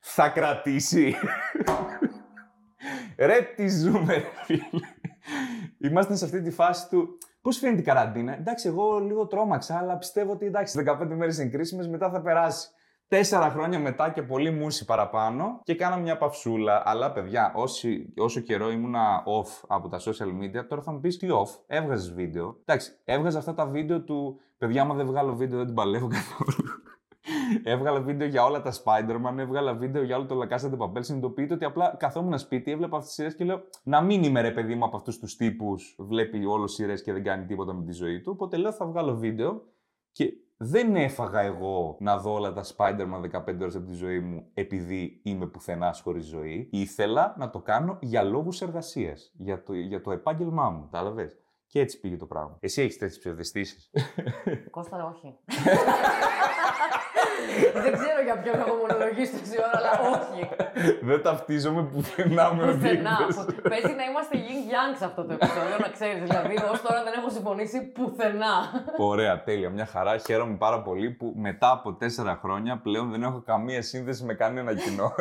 θα 0.00 0.28
κρατήσει; 0.28 1.14
ρε 3.28 3.40
τι 3.56 3.68
ζούμε 3.68 4.14
ρε 4.14 4.28
φίλε. 4.44 4.86
Είμαστε 5.78 6.16
σε 6.16 6.24
αυτή 6.24 6.42
τη 6.42 6.50
φάση 6.50 6.88
του... 6.88 7.18
Πώς 7.40 7.58
φαίνεται 7.58 7.80
η 7.80 7.84
καραντίνα; 7.84 8.36
Εντάξει, 8.36 8.68
εγώ 8.68 8.98
λίγο 8.98 9.26
τρόμαξα, 9.26 9.78
αλλά 9.78 9.96
πιστεύω 9.98 10.32
ότι 10.32 10.46
εντάξει, 10.46 10.84
15 10.86 11.06
μέρες 11.16 11.38
είναι 11.38 11.50
κρίσιμες, 11.50 11.88
μετά 11.88 12.10
θα 12.10 12.20
περάσει. 12.20 12.68
Τέσσερα 13.08 13.50
χρόνια 13.50 13.78
μετά 13.78 14.10
και 14.10 14.22
πολύ 14.22 14.50
μουσι 14.50 14.84
παραπάνω 14.84 15.60
και 15.62 15.74
κάναμε 15.74 16.02
μια 16.02 16.16
παυσούλα. 16.16 16.82
Αλλά 16.84 17.12
παιδιά, 17.12 17.52
όσοι, 17.54 18.12
όσο 18.16 18.40
καιρό 18.40 18.70
ήμουνα 18.70 19.22
off 19.26 19.64
από 19.66 19.88
τα 19.88 19.98
social 20.00 20.42
media, 20.42 20.66
τώρα 20.68 20.82
θα 20.82 20.92
μου 20.92 21.00
πεις 21.00 21.16
τι 21.16 21.26
off. 21.30 21.60
Έβγαζες 21.66 22.12
βίντεο. 22.12 22.56
Εντάξει, 22.64 22.92
έβγαζα 23.04 23.38
αυτά 23.38 23.54
τα 23.54 23.66
βίντεο 23.66 24.00
του. 24.00 24.40
Παιδιά, 24.58 24.82
άμα 24.82 24.94
δεν 24.94 25.06
βγάλω 25.06 25.34
βίντεο, 25.34 25.56
δεν 25.56 25.66
την 25.66 25.74
παλεύω 25.74 26.08
καθόλου. 26.08 26.68
Έβγαλα 27.72 28.00
βίντεο 28.00 28.28
για 28.28 28.44
όλα 28.44 28.62
τα 28.62 28.72
Spider-Man, 28.72 29.38
έβγαλα 29.38 29.74
βίντεο 29.74 30.02
για 30.02 30.16
όλο 30.16 30.26
το 30.26 30.40
La 30.42 30.52
Casa 30.54 30.70
de 30.70 30.78
Papel. 30.78 30.98
Συνειδητοποιείτε 31.00 31.54
ότι 31.54 31.64
απλά 31.64 31.96
καθόμουν 31.98 32.38
σπίτι, 32.38 32.70
έβλεπα 32.70 32.96
αυτές 32.96 33.08
τις 33.08 33.14
σειρές 33.14 33.34
και 33.34 33.44
λέω 33.44 33.60
να 33.82 34.00
μην 34.00 34.22
είμαι 34.22 34.40
ρε 34.40 34.50
παιδί 34.50 34.74
μου 34.74 34.84
από 34.84 34.96
αυτούς 34.96 35.18
τους 35.18 35.36
τύπους. 35.36 35.96
Βλέπει 35.98 36.44
όλο 36.44 36.66
σειρές 36.66 37.02
και 37.02 37.12
δεν 37.12 37.22
κάνει 37.22 37.44
τίποτα 37.44 37.74
με 37.74 37.84
τη 37.84 37.92
ζωή 37.92 38.20
του. 38.20 38.32
Οπότε 38.34 38.56
λέω 38.56 38.72
θα 38.72 38.86
βγάλω 38.86 39.16
βίντεο 39.16 39.62
και 40.18 40.32
δεν 40.56 40.96
έφαγα 40.96 41.40
εγώ 41.40 41.96
να 42.00 42.18
δω 42.18 42.32
όλα 42.32 42.52
τα 42.52 42.64
Spider-Man 42.64 43.40
15 43.46 43.60
ώρες 43.60 43.76
από 43.76 43.86
τη 43.86 43.94
ζωή 43.94 44.20
μου 44.20 44.50
επειδή 44.54 45.20
είμαι 45.24 45.46
πουθενάς 45.46 46.00
χωρίς 46.00 46.24
ζωή. 46.24 46.68
Ήθελα 46.72 47.34
να 47.38 47.50
το 47.50 47.60
κάνω 47.60 47.98
για 48.00 48.22
λόγους 48.22 48.60
εργασίας, 48.62 49.32
για 49.36 49.62
το, 49.62 49.72
για 49.72 50.00
το 50.00 50.10
επάγγελμά 50.10 50.70
μου, 50.70 50.82
κατάλαβες. 50.82 51.38
Και 51.66 51.80
έτσι 51.80 52.00
πήγε 52.00 52.16
το 52.16 52.26
πράγμα. 52.26 52.56
Εσύ 52.60 52.82
έχεις 52.82 52.98
τέτοιες 52.98 53.18
ψευδεστήσεις. 53.18 53.90
Κώστα, 54.70 55.04
όχι. 55.04 55.36
Δεν 57.84 57.92
ξέρω 58.00 58.20
για 58.28 58.36
ποιον 58.42 58.56
έχω 58.64 58.74
μονολογήσει 58.82 59.32
τόση 59.38 59.56
ώρα, 59.66 59.76
αλλά 59.80 59.92
όχι. 60.14 60.40
δεν 61.08 61.22
ταυτίζομαι 61.22 61.82
πουθενά 61.82 62.54
με 62.54 62.64
Πουθενά. 62.72 63.16
οδήγητες. 63.18 63.36
Που- 63.36 63.68
Παίζει 63.72 63.92
να 64.00 64.04
είμαστε 64.10 64.36
yin 64.46 64.60
yang 64.74 64.92
σε 64.98 65.04
αυτό 65.04 65.24
το 65.24 65.32
επεισόδιο, 65.32 65.76
να 65.84 65.88
ξέρεις. 65.96 66.22
Δηλαδή, 66.22 66.54
ως 66.72 66.80
τώρα 66.82 67.00
δεν 67.06 67.12
έχω 67.18 67.30
συμφωνήσει 67.30 67.78
πουθενά. 67.96 68.54
Ωραία, 68.96 69.42
τέλεια. 69.42 69.70
Μια 69.70 69.86
χαρά. 69.86 70.16
Χαίρομαι 70.18 70.56
πάρα 70.56 70.82
πολύ 70.82 71.10
που 71.10 71.32
μετά 71.36 71.70
από 71.70 71.92
τέσσερα 71.92 72.38
χρόνια 72.42 72.80
πλέον 72.82 73.10
δεν 73.10 73.22
έχω 73.22 73.42
καμία 73.46 73.82
σύνδεση 73.82 74.24
με 74.24 74.34
κανένα 74.34 74.74
κοινό. 74.74 75.12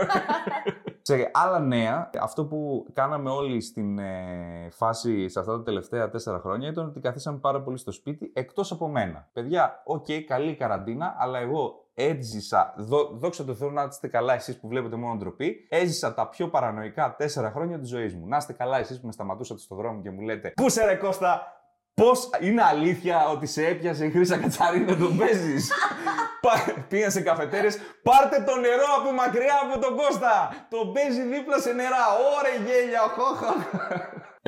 Σε 1.02 1.30
άλλα 1.34 1.60
νέα, 1.60 2.10
αυτό 2.22 2.46
που 2.46 2.86
κάναμε 2.94 3.30
όλοι 3.30 3.62
στην 3.62 4.00
ε, 4.00 4.68
φάση 4.72 5.30
σε 5.30 5.40
αυτά 5.40 5.52
τα 5.52 5.64
τελευταία 5.64 6.10
τέσσερα 6.10 6.40
χρόνια 6.40 6.70
ήταν 6.70 6.86
ότι 6.86 7.00
καθίσαμε 7.00 7.38
πάρα 7.38 7.62
πολύ 7.62 7.78
στο 7.78 7.92
σπίτι 7.92 8.32
εκτός 8.36 8.72
από 8.72 8.88
μένα. 8.88 9.28
Παιδιά, 9.34 9.82
οκ, 9.86 10.06
καλή 10.28 10.56
καραντίνα, 10.56 11.16
αλλά 11.20 11.40
εγώ 11.40 11.87
έζησα, 12.00 12.74
δο, 12.78 13.10
δόξα 13.14 13.46
τω 13.46 13.56
Θεώ 13.56 13.70
να 13.70 13.84
είστε 13.84 14.08
καλά 14.08 14.34
εσείς 14.34 14.60
που 14.60 14.68
βλέπετε 14.68 14.96
μόνο 14.96 15.16
ντροπή, 15.16 15.68
έζησα 15.70 16.14
τα 16.14 16.30
πιο 16.30 16.50
παρανοϊκά 16.50 17.16
τέσσερα 17.16 17.52
χρόνια 17.52 17.80
της 17.80 17.90
ζωής 17.90 18.16
μου. 18.16 18.28
Να 18.28 18.38
είστε 18.38 18.54
καλά 18.54 18.78
εσείς 18.78 19.00
που 19.00 19.06
με 19.06 19.12
σταματούσατε 19.12 19.60
στο 19.60 19.76
δρόμο 19.76 20.02
και 20.02 20.12
μου 20.12 20.22
λέτε 20.22 20.52
«Πού 20.56 20.70
'σαι 20.70 20.86
ρε 20.86 20.96
Κώστα, 20.96 21.52
Πώς 21.94 22.30
είναι 22.42 22.64
αλήθεια 22.64 23.28
ότι 23.28 23.46
σε 23.46 23.66
έπιασε 23.66 24.06
η 24.06 24.12
Χρύσα 24.12 24.38
Κατσαρίνα 24.38 24.92
να 24.92 24.98
τον 24.98 25.18
παίζεις; 25.18 25.72
Πήγα 26.90 27.10
σε 27.10 27.22
καφετέρες. 27.22 27.78
Πάρτε 28.04 28.44
το 28.44 28.56
νερό 28.56 28.88
από 29.00 29.12
μακριά 29.12 29.60
από 29.64 29.80
τον 29.80 29.96
Κώστα. 29.96 30.50
Τον 30.70 30.94
παίζει 30.94 31.22
δίπλα 31.22 31.60
σε 31.60 31.72
νερά. 31.72 32.06
Ωρε 32.36 32.54
γέλια, 32.66 33.00
χόχα. 33.00 33.54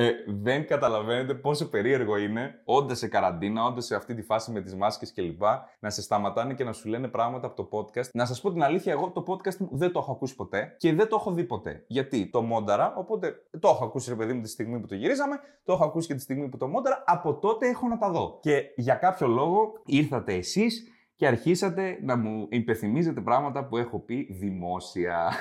Ε, 0.00 0.12
δεν 0.26 0.66
καταλαβαίνετε 0.66 1.34
πόσο 1.34 1.68
περίεργο 1.68 2.16
είναι, 2.16 2.60
όντα 2.64 2.94
σε 2.94 3.08
καραντίνα, 3.08 3.64
όντα 3.64 3.80
σε 3.80 3.94
αυτή 3.94 4.14
τη 4.14 4.22
φάση 4.22 4.50
με 4.50 4.60
τις 4.60 4.74
μάσκες 4.74 5.12
κλπ., 5.12 5.42
να 5.80 5.90
σε 5.90 6.02
σταματάνε 6.02 6.54
και 6.54 6.64
να 6.64 6.72
σου 6.72 6.88
λένε 6.88 7.08
πράγματα 7.08 7.46
από 7.46 7.56
το 7.62 7.78
podcast. 7.78 8.10
Να 8.12 8.24
σας 8.24 8.40
πω 8.40 8.52
την 8.52 8.62
αλήθεια, 8.62 8.92
εγώ 8.92 9.10
το 9.10 9.24
podcast 9.26 9.56
μου 9.56 9.68
δεν 9.72 9.92
το 9.92 9.98
έχω 9.98 10.12
ακούσει 10.12 10.34
ποτέ 10.34 10.74
και 10.78 10.94
δεν 10.94 11.08
το 11.08 11.16
έχω 11.16 11.32
δει 11.32 11.44
ποτέ. 11.44 11.84
Γιατί 11.86 12.30
το 12.30 12.42
μόνταρα, 12.42 12.94
οπότε 12.96 13.34
το 13.60 13.68
έχω 13.68 13.84
ακούσει 13.84 14.10
ρε 14.10 14.16
παιδί 14.16 14.32
μου 14.32 14.40
τη 14.40 14.48
στιγμή 14.48 14.80
που 14.80 14.86
το 14.86 14.94
γυρίζαμε, 14.94 15.40
το 15.64 15.72
έχω 15.72 15.84
ακούσει 15.84 16.06
και 16.06 16.14
τη 16.14 16.20
στιγμή 16.20 16.48
που 16.48 16.56
το 16.56 16.68
μόνταρα, 16.68 17.04
από 17.06 17.34
τότε 17.34 17.68
έχω 17.68 17.88
να 17.88 17.98
τα 17.98 18.10
δω. 18.10 18.38
Και 18.42 18.62
για 18.76 18.94
κάποιο 18.94 19.26
λόγο 19.26 19.72
ήρθατε 19.84 20.34
εσείς 20.34 20.84
και 21.20 21.26
αρχίσατε 21.26 21.98
να 22.02 22.16
μου 22.16 22.46
υπενθυμίζετε 22.50 23.20
πράγματα 23.20 23.64
που 23.64 23.76
έχω 23.76 23.98
πει 23.98 24.28
δημόσια. 24.32 25.32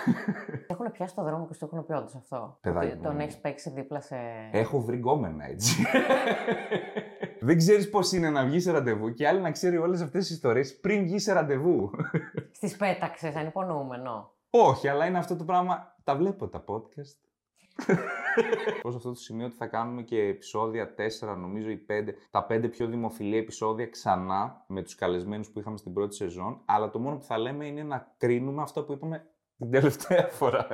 Έχουν 0.68 0.92
πιάσει 0.92 1.16
το 1.16 1.24
δρόμο 1.24 1.48
και 1.48 1.54
σου 1.54 1.66
έχουν 1.66 1.86
πει 1.86 1.94
όντω 1.94 2.12
αυτό. 2.16 2.58
Παιδάκι 2.62 2.88
Ότι 2.88 2.96
μου. 2.96 3.04
Τον 3.04 3.20
έχεις 3.20 3.38
παίξει 3.38 3.70
δίπλα 3.70 4.02
σε. 4.02 4.16
Έχω 4.52 4.82
βρει 4.82 4.96
γκόμενα 4.96 5.46
έτσι. 5.46 5.84
Δεν 7.48 7.58
ξέρεις 7.58 7.90
πώς 7.90 8.12
είναι 8.12 8.30
να 8.30 8.46
βγεις 8.46 8.64
σε 8.64 8.72
ραντεβού 8.72 9.14
και 9.14 9.28
άλλη 9.28 9.42
να 9.42 9.52
ξέρει 9.52 9.78
όλες 9.78 10.02
αυτές 10.02 10.26
τις 10.26 10.36
ιστορίες 10.36 10.80
πριν 10.80 11.04
βγεις 11.04 11.24
σε 11.24 11.34
ραντεβού. 11.34 11.90
Στις 12.52 12.78
πέταξες, 12.78 13.36
ανυπονοούμενο. 13.36 14.34
Όχι, 14.50 14.88
αλλά 14.88 15.06
είναι 15.06 15.18
αυτό 15.18 15.36
το 15.36 15.44
πράγμα. 15.44 15.96
Τα 16.04 16.16
βλέπω 16.16 16.48
τα 16.48 16.64
podcast. 16.68 17.29
Πώς 18.82 18.96
αυτό 18.96 19.10
το 19.10 19.20
σημείο 19.20 19.46
ότι 19.46 19.56
θα 19.56 19.68
κάνουμε 19.68 20.02
και 20.02 20.22
επεισόδια 20.22 20.94
4, 21.22 21.38
νομίζω, 21.38 21.70
ή 21.70 21.86
5, 21.90 22.14
τα 22.32 22.48
5 22.50 22.70
πιο 22.72 22.88
δημοφιλή 22.88 23.38
επεισόδια 23.38 23.88
ξανά 23.88 24.66
με 24.68 24.82
τους 24.82 24.96
καλεσμένους 24.96 25.50
που 25.50 25.60
είχαμε 25.60 25.78
στην 25.78 25.94
πρώτη 25.94 26.16
σεζόν. 26.16 26.62
Αλλά 26.66 26.90
το 26.90 27.00
μόνο 27.00 27.18
που 27.18 27.24
θα 27.24 27.38
λέμε 27.38 27.66
είναι 27.66 27.84
να 27.84 28.16
κρίνουμε 28.18 28.62
αυτό 28.62 28.84
που 28.84 28.94
είπαμε 28.94 29.26
την 29.58 29.72
τελευταία 29.72 30.28
φορά. 30.32 30.68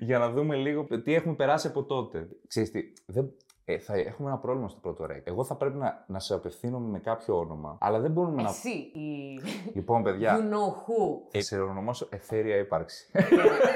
Για 0.00 0.18
να 0.18 0.30
δούμε 0.30 0.56
λίγο 0.56 0.86
τι 1.02 1.14
έχουμε 1.14 1.34
περάσει 1.34 1.66
από 1.66 1.84
τότε. 1.84 2.28
Ξέρεις 2.46 2.70
τι, 2.70 2.80
δεν, 3.06 3.34
ε, 3.66 3.78
θα 3.78 3.94
έχουμε 3.96 4.28
ένα 4.28 4.38
πρόβλημα 4.38 4.68
στο 4.68 4.78
πρώτο 4.80 5.06
ρεκ. 5.06 5.26
Εγώ 5.26 5.44
θα 5.44 5.54
πρέπει 5.54 5.76
να, 5.76 6.04
να 6.06 6.18
σε 6.18 6.34
απευθύνομαι 6.34 6.88
με 6.88 6.98
κάποιο 6.98 7.38
όνομα, 7.38 7.76
αλλά 7.80 7.98
δεν 8.00 8.10
μπορούμε 8.10 8.42
να. 8.42 8.48
Εσύ, 8.48 8.68
η... 8.78 9.40
Λοιπόν, 9.74 10.02
παιδιά, 10.02 10.36
You 10.38 10.40
know 10.54 10.68
who. 10.68 11.18
ε, 11.30 11.40
σε 11.40 11.58
ονομάσω 11.60 12.06
εθέρια 12.10 12.56
ύπαρξη. 12.56 13.08
και 13.12 13.20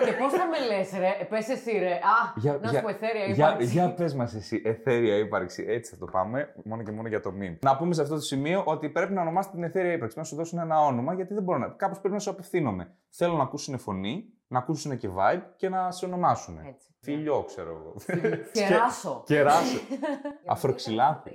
και 0.04 0.12
πώς 0.20 0.32
θα 0.32 0.46
με 0.46 0.58
λες, 0.76 0.90
ρε, 0.98 1.24
πες 1.28 1.48
εσύ, 1.48 1.78
ρε. 1.78 1.92
Α, 1.92 2.32
Για- 2.36 2.52
να 2.62 2.70
για- 2.70 2.78
σου 2.78 2.84
πω 2.84 2.88
εθέρια 2.90 3.24
Για, 3.24 3.34
ύπαρξη. 3.34 3.66
για 3.66 3.94
πες 3.94 4.14
μας 4.14 4.34
εσύ, 4.34 4.62
εθέρια 4.64 5.16
ύπαρξη. 5.16 5.64
Έτσι 5.68 5.92
θα 5.94 5.98
το 5.98 6.06
πάμε, 6.12 6.54
μόνο 6.64 6.82
και 6.82 6.90
μόνο 6.92 7.08
για 7.08 7.20
το 7.20 7.32
meme. 7.40 7.56
Να 7.60 7.76
πούμε 7.76 7.94
σε 7.94 8.02
αυτό 8.02 8.14
το 8.14 8.20
σημείο 8.20 8.62
ότι 8.66 8.88
πρέπει 8.88 9.12
να 9.12 9.20
ονομάσετε 9.20 9.54
την 9.54 9.64
εθέρια 9.64 9.92
ύπαρξη. 9.92 10.18
Να 10.18 10.24
σου 10.24 10.36
δώσουν 10.36 10.58
ένα 10.58 10.80
όνομα, 10.84 11.14
γιατί 11.14 11.34
δεν 11.34 11.42
μπορώ 11.42 11.58
να. 11.58 11.68
Κάπως 11.68 11.98
πρέπει 11.98 12.14
να 12.14 12.20
σου 12.20 12.30
απευθύνομαι. 12.30 12.94
Θέλω 13.08 13.36
να 13.36 13.42
ακούσουν 13.42 13.78
φωνή, 13.78 14.32
να 14.48 14.58
ακούσουν 14.58 14.96
και 14.98 15.08
vibe 15.16 15.42
και 15.56 15.68
να 15.68 15.90
σε 15.90 16.04
ονομάσουν. 16.04 16.58
Έτσι. 16.68 16.86
Φιλιό, 17.00 17.44
ξέρω 17.46 17.70
εγώ. 17.70 17.94
Κεράσω. 18.52 19.22
Κεράσω. 19.26 19.78
Αφροξυλάθη. 20.46 21.32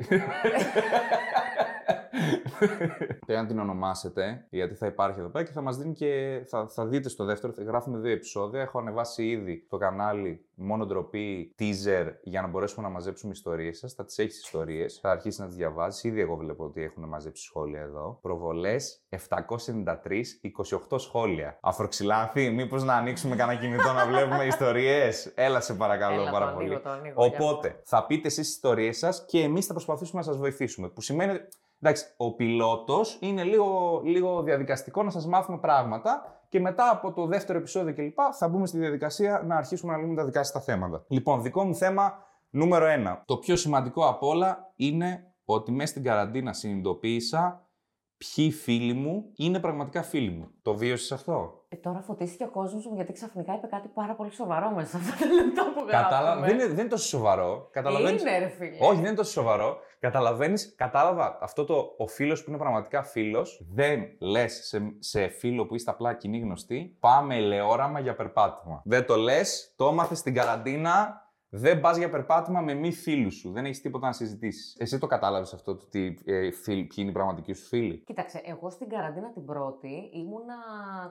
Πρέπει 3.25 3.41
να 3.41 3.45
την 3.51 3.59
ονομάσετε, 3.59 4.45
γιατί 4.49 4.75
θα 4.75 4.85
υπάρχει 4.85 5.19
εδώ 5.19 5.29
πέρα 5.29 5.45
και 5.45 5.51
θα 5.51 5.61
μας 5.61 5.77
δίνει 5.77 5.93
και 5.93 6.41
θα, 6.47 6.67
θα 6.67 6.85
δείτε 6.85 7.09
στο 7.09 7.25
δεύτερο, 7.25 7.53
θα 7.53 7.63
γράφουμε 7.63 7.99
δύο 7.99 8.11
επεισόδια. 8.11 8.61
Έχω 8.61 8.79
ανεβάσει 8.79 9.27
ήδη 9.27 9.65
το 9.69 9.77
κανάλι 9.77 10.45
μόνο 10.55 10.85
ντροπή 10.85 11.55
teaser 11.59 12.11
για 12.23 12.41
να 12.41 12.47
μπορέσουμε 12.47 12.87
να 12.87 12.93
μαζέψουμε 12.93 13.31
ιστορίες 13.31 13.77
σας. 13.77 13.93
Θα 13.93 14.05
τις 14.05 14.17
έχεις 14.17 14.39
ιστορίες, 14.39 14.99
θα 15.01 15.11
αρχίσεις 15.11 15.39
να 15.39 15.45
τις 15.45 15.55
διαβάζεις. 15.55 16.03
Ήδη 16.03 16.21
εγώ 16.21 16.35
βλέπω 16.35 16.63
ότι 16.63 16.83
έχουν 16.83 17.03
μαζέψει 17.07 17.43
σχόλια 17.43 17.81
εδώ. 17.81 18.19
Προβολές 18.21 19.03
793, 19.09 20.39
28 20.89 20.99
σχόλια. 20.99 21.57
Αφροξυλάθη, 21.61 22.49
μήπως 22.49 22.83
να 22.83 22.93
ανοίξουμε 22.93 23.35
κανένα 23.35 23.59
κινητό 23.59 23.93
να 23.93 24.07
βλέπουμε 24.07 24.45
ιστορίες; 24.45 25.31
Έλα 25.35 25.52
σε 25.61 25.73
παρακαλώ 25.73 26.21
Έλα, 26.21 26.31
πάρα 26.31 26.45
το 26.45 26.53
πολύ. 26.53 26.65
ανοίγω, 26.65 26.81
το 26.81 26.89
ανοίγω, 26.89 27.25
για 27.25 27.37
Οπότε, 27.39 27.81
θα 27.83 28.05
πείτε 28.05 28.27
εσείς 28.27 28.45
τις 28.45 28.53
ιστορίες 28.55 28.97
σας 28.97 29.25
και 29.27 29.41
εμείς 29.43 29.65
θα 29.65 29.73
προσπαθήσουμε 29.73 30.19
να 30.19 30.25
σας 30.25 30.37
βοηθήσουμε. 30.37 30.87
Που 30.87 31.01
σημαίνει 31.01 31.31
ότι, 31.31 31.47
εντάξει, 31.81 32.05
ο 32.17 32.33
πιλότος 32.33 33.17
είναι 33.21 33.43
λίγο, 33.43 34.01
λίγο 34.03 34.41
διαδικαστικό 34.43 35.03
να 35.03 35.09
σας 35.09 35.25
μάθουμε 35.25 35.57
πράγματα 35.57 36.41
και 36.49 36.59
μετά 36.59 36.89
από 36.89 37.13
το 37.13 37.25
δεύτερο 37.25 37.57
επεισόδιο 37.57 37.93
κλπ. 37.93 38.17
θα 38.37 38.47
μπούμε 38.47 38.67
στη 38.67 38.77
διαδικασία 38.77 39.43
να 39.45 39.55
αρχίσουμε 39.55 39.91
να 39.91 39.97
λύνουμε 39.97 40.15
τα 40.15 40.25
δικά 40.25 40.43
σας 40.43 40.53
τα 40.53 40.59
θέματα. 40.59 41.03
Λοιπόν, 41.07 41.41
δικό 41.41 41.63
μου 41.63 41.75
θέμα 41.75 42.25
νούμερο 42.49 42.85
ένα. 42.85 43.23
Το 43.25 43.37
πιο 43.37 43.55
σημαντικό 43.55 44.07
απ' 44.07 44.23
όλα 44.23 44.71
είναι 44.75 45.33
ότι 45.45 45.71
μέσα 45.71 45.87
στην 45.87 46.03
καραντίνα 46.03 46.53
συνειδητοποίησα 46.53 47.65
ποιοι 48.35 48.51
φίλοι 48.51 48.93
μου 48.93 49.31
είναι 49.35 49.59
πραγματικά 49.59 50.03
φίλοι 50.03 50.29
μου. 50.29 50.51
Το 50.61 50.75
βίωσες 50.75 51.11
αυτό; 51.11 51.63
Ε, 51.69 51.75
τώρα 51.75 52.01
φωτίστηκε 52.01 52.43
ο 52.43 52.49
κόσμος 52.49 52.85
μου 52.85 52.95
γιατί 52.95 53.13
ξαφνικά 53.13 53.53
είπε 53.55 53.67
κάτι 53.67 53.87
πάρα 53.87 54.15
πολύ 54.15 54.31
σοβαρό 54.31 54.71
μέσα 54.71 54.87
σε 54.87 54.97
αυτά 54.97 55.25
τα 55.25 55.33
λεπτά 55.33 55.63
που 55.63 55.85
γράφουμε. 55.87 55.91
Κατάλαβα. 55.91 56.41
Δεν 56.41 56.53
είναι, 56.53 56.67
δεν 56.67 56.77
είναι 56.77 56.87
τόσο 56.87 57.07
σοβαρό. 57.07 57.69
Καταλαβαίνεις... 57.71 58.21
Είναι, 58.21 58.37
ρε 58.39 58.47
φίλε. 58.47 58.77
Όχι, 58.79 58.95
δεν 58.95 59.05
είναι 59.05 59.15
τόσο 59.15 59.31
σοβαρό. 59.31 59.77
Καταλαβαίνει, 59.99 60.61
κατάλαβα 60.75 61.37
αυτό 61.41 61.65
το 61.65 61.93
ο 61.97 62.07
φίλος 62.07 62.43
που 62.43 62.49
είναι 62.49 62.59
πραγματικά 62.59 63.03
φίλος, 63.03 63.65
δεν 63.73 64.01
λες 64.19 64.59
σε, 64.63 64.95
σε 64.99 65.27
φίλο 65.27 65.65
που 65.65 65.75
είστε 65.75 65.91
απλά 65.91 66.13
κοινή 66.13 66.39
γνωστή, 66.39 66.97
πάμε 66.99 67.35
ελαιόραμα 67.35 67.99
για 67.99 68.15
περπάτημα. 68.15 68.81
Δεν 68.85 69.05
το 69.05 69.15
λες, 69.15 69.73
το 69.75 69.87
έμαθες 69.87 70.17
στην 70.17 70.33
καραντίνα, 70.33 71.22
δεν 71.55 71.79
πας 71.79 71.97
για 71.97 72.09
περπάτημα 72.09 72.61
με 72.61 72.73
μη 72.73 72.91
φίλους 72.91 73.35
σου. 73.35 73.51
Δεν 73.51 73.65
έχεις 73.65 73.81
τίποτα 73.81 74.05
να 74.07 74.13
συζητήσεις. 74.13 74.75
Εσύ 74.79 74.97
το 74.99 75.07
κατάλαβες 75.07 75.53
αυτό, 75.53 75.75
το 75.75 75.85
τι, 75.89 76.13
ε, 76.25 76.51
φίλ, 76.51 76.75
ποιοι 76.83 76.95
είναι 76.97 77.09
οι 77.09 77.13
πραγματικοί 77.13 77.53
σου 77.53 77.65
φίλοι; 77.67 77.97
Κοίταξε, 78.05 78.41
εγώ 78.45 78.69
στην 78.69 78.89
καραντίνα 78.89 79.31
την 79.31 79.45
πρώτη 79.45 80.09
ήμουνα 80.13 80.55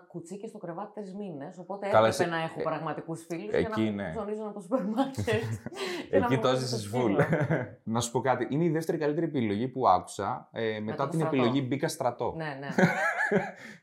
κουτσίκι 0.08 0.48
στο 0.48 0.58
κρεβάτι 0.58 0.92
τρεις 0.94 1.14
μήνες. 1.14 1.58
Οπότε 1.58 1.88
Καλά, 1.88 2.06
έπρεπε 2.06 2.22
εσύ- 2.22 2.30
να 2.36 2.42
έχω 2.42 2.60
ε, 2.60 2.62
πραγματικούς 2.62 3.24
φίλους 3.28 3.52
εκεί 3.52 3.60
για 3.60 3.68
να 3.68 3.90
ναι. 3.90 4.02
μην 4.04 4.14
ψωνίζουν 4.14 4.44
από 4.46 4.54
το 4.54 4.60
σούπερ 4.60 4.84
μάρκετ. 4.84 5.24
και 6.10 6.18
να 6.18 6.24
Εκεί 6.26 6.34
μου 6.34 6.40
το 6.40 6.48
βγάζουν 6.48 6.54
έζησες 6.64 6.90
το 6.90 6.98
full. 6.98 7.02
σκύλο. 7.02 7.24
να 7.94 8.00
σου 8.00 8.10
πω 8.10 8.20
κάτι. 8.20 8.46
Είναι 8.50 8.64
η 8.64 8.70
δεύτερη 8.70 8.98
καλύτερη 8.98 9.26
επιλογή 9.26 9.68
που 9.68 9.88
άκουσα. 9.88 10.48
Ε, 10.52 10.80
μετά 10.80 11.04
το 11.04 11.08
την 11.10 11.18
στρατό. 11.20 11.36
επιλογή 11.36 11.64
μπήκα 11.68 11.88
στρατό. 11.88 12.34
ναι, 12.36 12.56
ναι. 12.60 12.68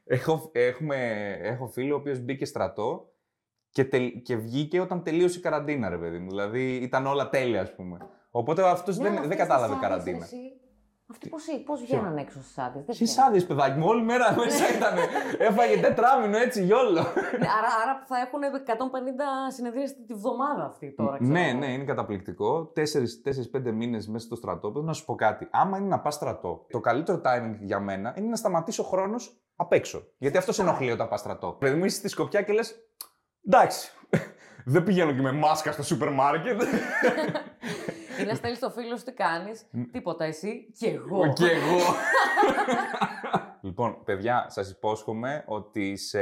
έχω, 0.06 0.50
έχουμε, 0.54 0.98
έχω 1.42 1.68
φίλο 1.68 1.96
ο 1.96 1.98
οποίος 1.98 2.20
μπήκε 2.20 2.46
στρατό 2.46 3.12
και, 3.72 3.86
τελ- 3.86 4.22
και 4.22 4.36
βγήκε 4.36 4.80
όταν 4.80 5.04
τελείωσε 5.04 5.38
η 5.40 5.42
καραντίνα, 5.42 5.90
ρε 5.90 5.98
παιδί 5.98 6.18
μου. 6.18 6.30
Δηλαδή 6.30 6.76
ήταν 6.76 7.06
όλα 7.06 7.30
τέλεια, 7.30 7.62
ας 7.62 7.76
πούμε. 7.76 7.98
Οπότε 8.32 8.70
αυτός 8.70 8.98
Ναι, 8.98 9.04
δεν, 9.04 9.12
αυτές 9.14 9.28
δεν 9.28 9.38
τις 9.38 9.48
κατάλαβε 9.48 9.74
άδειες, 9.74 9.90
καραντίνα. 9.90 10.24
εσύ, 10.24 10.38
Αυτοί 11.12 11.30
πώς, 11.30 11.44
πώς 11.66 11.82
βγαίνανε 11.82 12.22
έξω 12.22 12.42
στις 12.42 12.58
άδειες. 12.58 12.86
δεν 12.86 12.96
Ποιε 12.96 13.06
βγαίνανε. 13.06 13.28
άδειες, 13.28 13.46
παιδάκι 13.46 13.80
μου, 13.80 13.86
όλη 13.88 14.02
μέρα 14.04 14.36
μέσα 14.36 14.76
ήταν. 14.78 14.94
Έφαγε 15.38 15.80
τετράμινο 15.82 16.38
έτσι, 16.38 16.64
γιόλο. 16.64 16.92
Ναι, 17.40 17.48
άρα, 17.58 17.70
άρα 17.84 18.04
θα 18.08 18.18
έχουν 18.18 18.42
150 18.44 19.52
συνεδρίες 19.54 20.06
τη 20.06 20.14
βδομάδα 20.14 20.66
αυτή 20.66 20.94
τώρα. 20.96 21.18
ξέρω 21.18 21.32
ναι, 21.32 21.48
εγώ. 21.50 21.60
ναι, 21.60 21.66
είναι 21.74 21.84
καταπληκτικό. 21.84 22.74
4-5 22.76 23.72
μήνες 23.74 24.08
μέσα 24.08 24.26
στο 24.26 24.36
στρατό. 24.36 24.72
Πρέπει 24.72 24.86
να 24.86 24.94
σου 24.94 25.06
πω 25.06 25.16
κάτι. 25.16 25.48
Άμα 25.52 25.78
είναι 25.78 25.88
να 25.88 26.00
πας 26.00 26.14
στρατό, 26.14 26.66
το 26.70 26.80
καλύτερο 26.80 27.22
timing 27.26 27.56
για 27.60 27.80
μένα 27.80 28.14
είναι 28.18 28.28
να 28.28 28.36
σταματήσει 28.36 28.82
ο 28.82 28.84
χρόνος 28.84 29.42
απ' 29.56 29.74
έξω. 29.74 30.04
Γιατί 30.18 30.38
αυτός 30.38 30.56
σε 30.56 30.62
ενοχλεί 30.62 30.92
όταν 30.92 31.08
πας 31.08 31.20
στρατό. 31.20 31.56
Παιδί 31.60 31.76
μου, 31.76 31.86
είσαι 31.86 31.98
στη 31.98 32.08
σκοπιά 32.08 32.42
και 32.42 32.54
λες. 32.54 32.76
Εντάξει. 33.48 33.92
Δεν 34.66 34.84
πηγαίνω 34.84 35.14
και 35.14 35.22
με 35.22 35.32
μάσκα 35.32 35.72
στο 35.72 35.84
σούπερ 35.84 36.12
μάρκετ. 36.12 36.62
Ή 38.22 38.24
να 38.26 38.34
στέλνεις 38.36 38.60
το 38.60 38.70
φίλο 38.70 38.98
σου 38.98 39.04
τι 39.04 39.12
κάνεις; 39.12 39.66
Τίποτα 39.92 40.26
εσύ 40.26 40.72
και 40.80 40.90
εγώ. 40.90 41.34
Και 41.34 41.46
εγώ. 41.46 41.78
λοιπόν, 43.62 44.04
παιδιά, 44.04 44.46
σας 44.50 44.70
υπόσχομαι 44.72 45.44
ότι 45.48 45.96
σε 45.98 46.22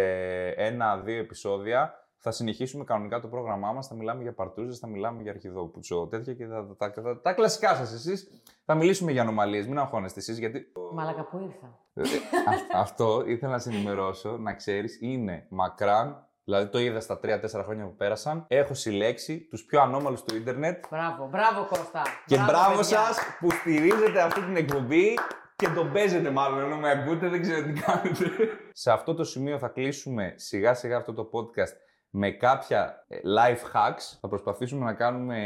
ένα-δύο 0.50 1.18
επεισόδια 1.18 2.02
θα 2.18 2.32
συνεχίσουμε 2.32 2.84
κανονικά 2.84 3.20
το 3.20 3.28
πρόγραμμά 3.28 3.72
μας. 3.72 3.88
Θα 3.88 3.96
μιλάμε 3.96 4.22
για 4.22 4.34
παρτούζες, 4.34 4.80
θα 4.80 4.88
μιλάμε 4.88 5.22
για 5.22 5.32
αρχιδόπουτσο, 5.32 6.08
τέτοια 6.08 6.34
και 6.34 6.48
τα, 6.48 6.76
τα, 6.78 6.92
τα, 6.92 7.22
τα 7.22 7.34
κλασικά 7.34 7.76
σας 7.76 7.94
εσείς. 7.94 8.42
Θα 8.66 8.76
μιλήσουμε 8.76 9.12
για 9.12 9.22
ανομαλίες, 9.22 9.68
μην 9.68 9.80
αγχώνεστε 9.80 10.20
εσείς, 10.20 10.38
γιατί 10.38 10.72
Μαλάκα 10.94 11.24
που 11.24 11.38
ήρθα; 11.40 11.80
ε, 11.94 12.02
α- 12.50 12.82
αυτό 12.82 13.24
ήθελα 13.28 13.52
να 13.52 13.60
σε 13.60 13.70
ενημερώσω, 13.70 14.38
να 14.38 14.54
ξέρεις, 14.54 14.98
είναι 15.02 15.46
μακράν, 15.50 16.27
δηλαδή 16.48 16.68
το 16.68 16.80
είδα 16.80 17.00
στα 17.00 17.20
3-4 17.24 17.40
χρόνια 17.64 17.86
που 17.86 17.96
πέρασαν. 17.96 18.46
Έχω 18.48 18.74
συλλέξει 18.74 19.48
τους 19.50 19.64
πιο 19.66 19.82
ανώμαλους 19.82 20.24
του 20.24 20.36
ίντερνετ 20.36 20.86
Μπράβο, 20.92 21.28
μπράβο 21.32 21.66
Κώστα. 21.66 22.02
και 22.26 22.38
μπράβο 22.38 22.76
παιδιά. 22.76 22.84
σας 22.84 23.18
που 23.40 23.52
στηρίζετε 23.52 24.22
αυτή 24.22 24.42
την 24.42 24.56
εκπομπή 24.56 25.18
και 25.56 25.68
τον 25.68 25.92
παίζετε 25.92 26.30
μάλλον 26.30 26.60
ενώ 26.60 26.78
με 26.78 26.90
ακούτε, 26.90 27.28
δεν 27.28 27.42
ξέρω 27.42 27.64
τι 27.66 27.74
κάνετε. 27.82 28.26
Σε 28.72 28.92
αυτό 28.92 29.14
το 29.14 29.24
σημείο 29.24 29.58
θα 29.58 29.68
κλείσουμε 29.68 30.34
σιγά 30.36 30.74
σιγά 30.74 30.98
αυτό 30.98 31.14
το 31.14 31.30
podcast 31.34 31.74
με 32.10 32.32
κάποια 32.32 33.06
ε, 33.08 33.18
life 33.40 33.76
hacks. 33.76 34.18
Θα 34.22 34.28
προσπαθήσουμε 34.28 34.86
να 34.86 34.94
κάνουμε 34.94 35.38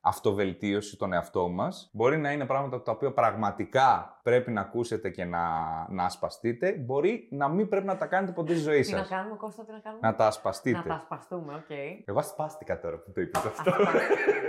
αυτοβελτίωση 0.00 0.96
τον 0.96 1.12
εαυτό 1.12 1.48
μας. 1.48 1.88
Μπορεί 1.92 2.18
να 2.18 2.32
είναι 2.32 2.46
πράγματα 2.46 2.82
τα 2.82 2.92
οποία 2.92 3.12
πραγματικά 3.12 4.20
πρέπει 4.22 4.50
να 4.50 4.60
ακούσετε 4.60 5.10
και 5.10 5.24
να, 5.24 5.40
να 5.90 6.04
ασπαστείτε. 6.04 6.72
Μπορεί 6.72 7.28
να 7.30 7.48
μην 7.48 7.68
πρέπει 7.68 7.86
να 7.86 7.96
τα 7.96 8.06
κάνετε 8.06 8.32
ποτέ 8.32 8.52
στη 8.52 8.62
ζωή 8.62 8.80
Τι 8.80 8.92
να 8.92 8.98
σας. 8.98 9.08
κάνουμε, 9.08 9.36
Κώστα, 9.36 9.64
τι 9.64 9.72
να 9.72 9.78
κάνουμε; 9.78 10.08
Να 10.08 10.14
τα 10.14 10.26
ασπαστείτε. 10.26 10.78
Να 10.78 10.84
τα 10.84 10.94
ασπαστούμε, 10.94 11.54
οκ. 11.54 11.70
Εγώ 12.04 12.18
ασπάστηκα 12.18 12.80
τώρα 12.80 12.96
που 12.96 13.12
το 13.12 13.20
είπες 13.20 13.44
αυτό. 13.44 13.70
Ασπαστούμε. 13.70 14.00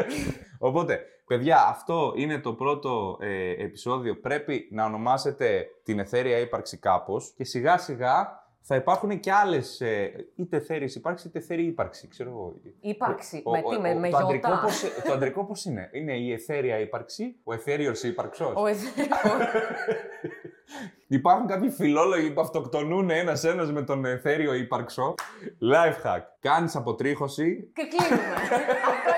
Οπότε, 0.67 0.99
παιδιά, 1.27 1.65
αυτό 1.67 2.13
είναι 2.15 2.39
το 2.39 2.53
πρώτο 2.53 3.17
ε, 3.21 3.49
επεισόδιο. 3.49 4.15
Πρέπει 4.19 4.67
να 4.71 4.85
ονομάσετε 4.85 5.67
την 5.83 5.99
αιθέρια 5.99 6.37
ύπαρξη 6.37 6.77
κάπως 6.77 7.33
και 7.35 7.43
σιγά 7.43 7.77
σιγά 7.77 8.40
θα 8.63 8.75
υπάρχουν 8.75 9.19
και 9.19 9.31
άλλες 9.31 9.81
ε, 9.81 10.11
είτε 10.35 10.57
αιθέριες 10.57 10.95
ύπαρξη 10.95 11.27
είτε 11.27 11.39
αιθέροι 11.39 11.65
ύπαρξοι, 11.65 12.07
ξέρω 12.07 12.29
εγώ. 12.29 12.55
Ύπαρξη. 12.79 13.41
Ο- 13.45 13.51
με 13.51 13.61
ο- 13.65 13.69
τι, 13.69 13.75
ο- 13.75 13.79
με, 13.81 13.93
με 13.95 14.09
το, 14.09 14.17
αντρικό 14.17 14.47
γιώτα. 14.47 14.63
πώς, 14.63 14.83
το 15.05 15.13
αντρικό 15.13 15.45
πώς 15.45 15.65
είναι; 15.65 15.89
Είναι 15.93 16.13
η 16.17 16.31
αιθέρια 16.31 16.79
ύπαρξη, 16.79 17.35
ο 17.43 17.53
αιθέριος 17.53 18.03
ύπαρξος; 18.03 18.53
Ο 18.55 18.65
αιθ- 18.67 18.97
Υπάρχουν 21.07 21.47
κάποιοι 21.47 21.69
φιλόλογοι 21.69 22.31
που 22.31 22.41
αυτοκτονούν 22.41 23.09
ένα-ένα 23.09 23.63
με 23.65 23.81
τον 23.81 24.05
εθέριο 24.05 24.53
ύπαρξο; 24.53 25.15
Life 25.73 26.07
hack. 26.07 26.21
Κάνεις 26.39 26.75
αποτρίχωση 26.75 27.71
Και 27.75 27.81
κλείνουμε. 27.87 28.27
Αυτό 28.33 28.55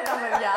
ήταν, 0.02 0.16
παιδιά. 0.32 0.52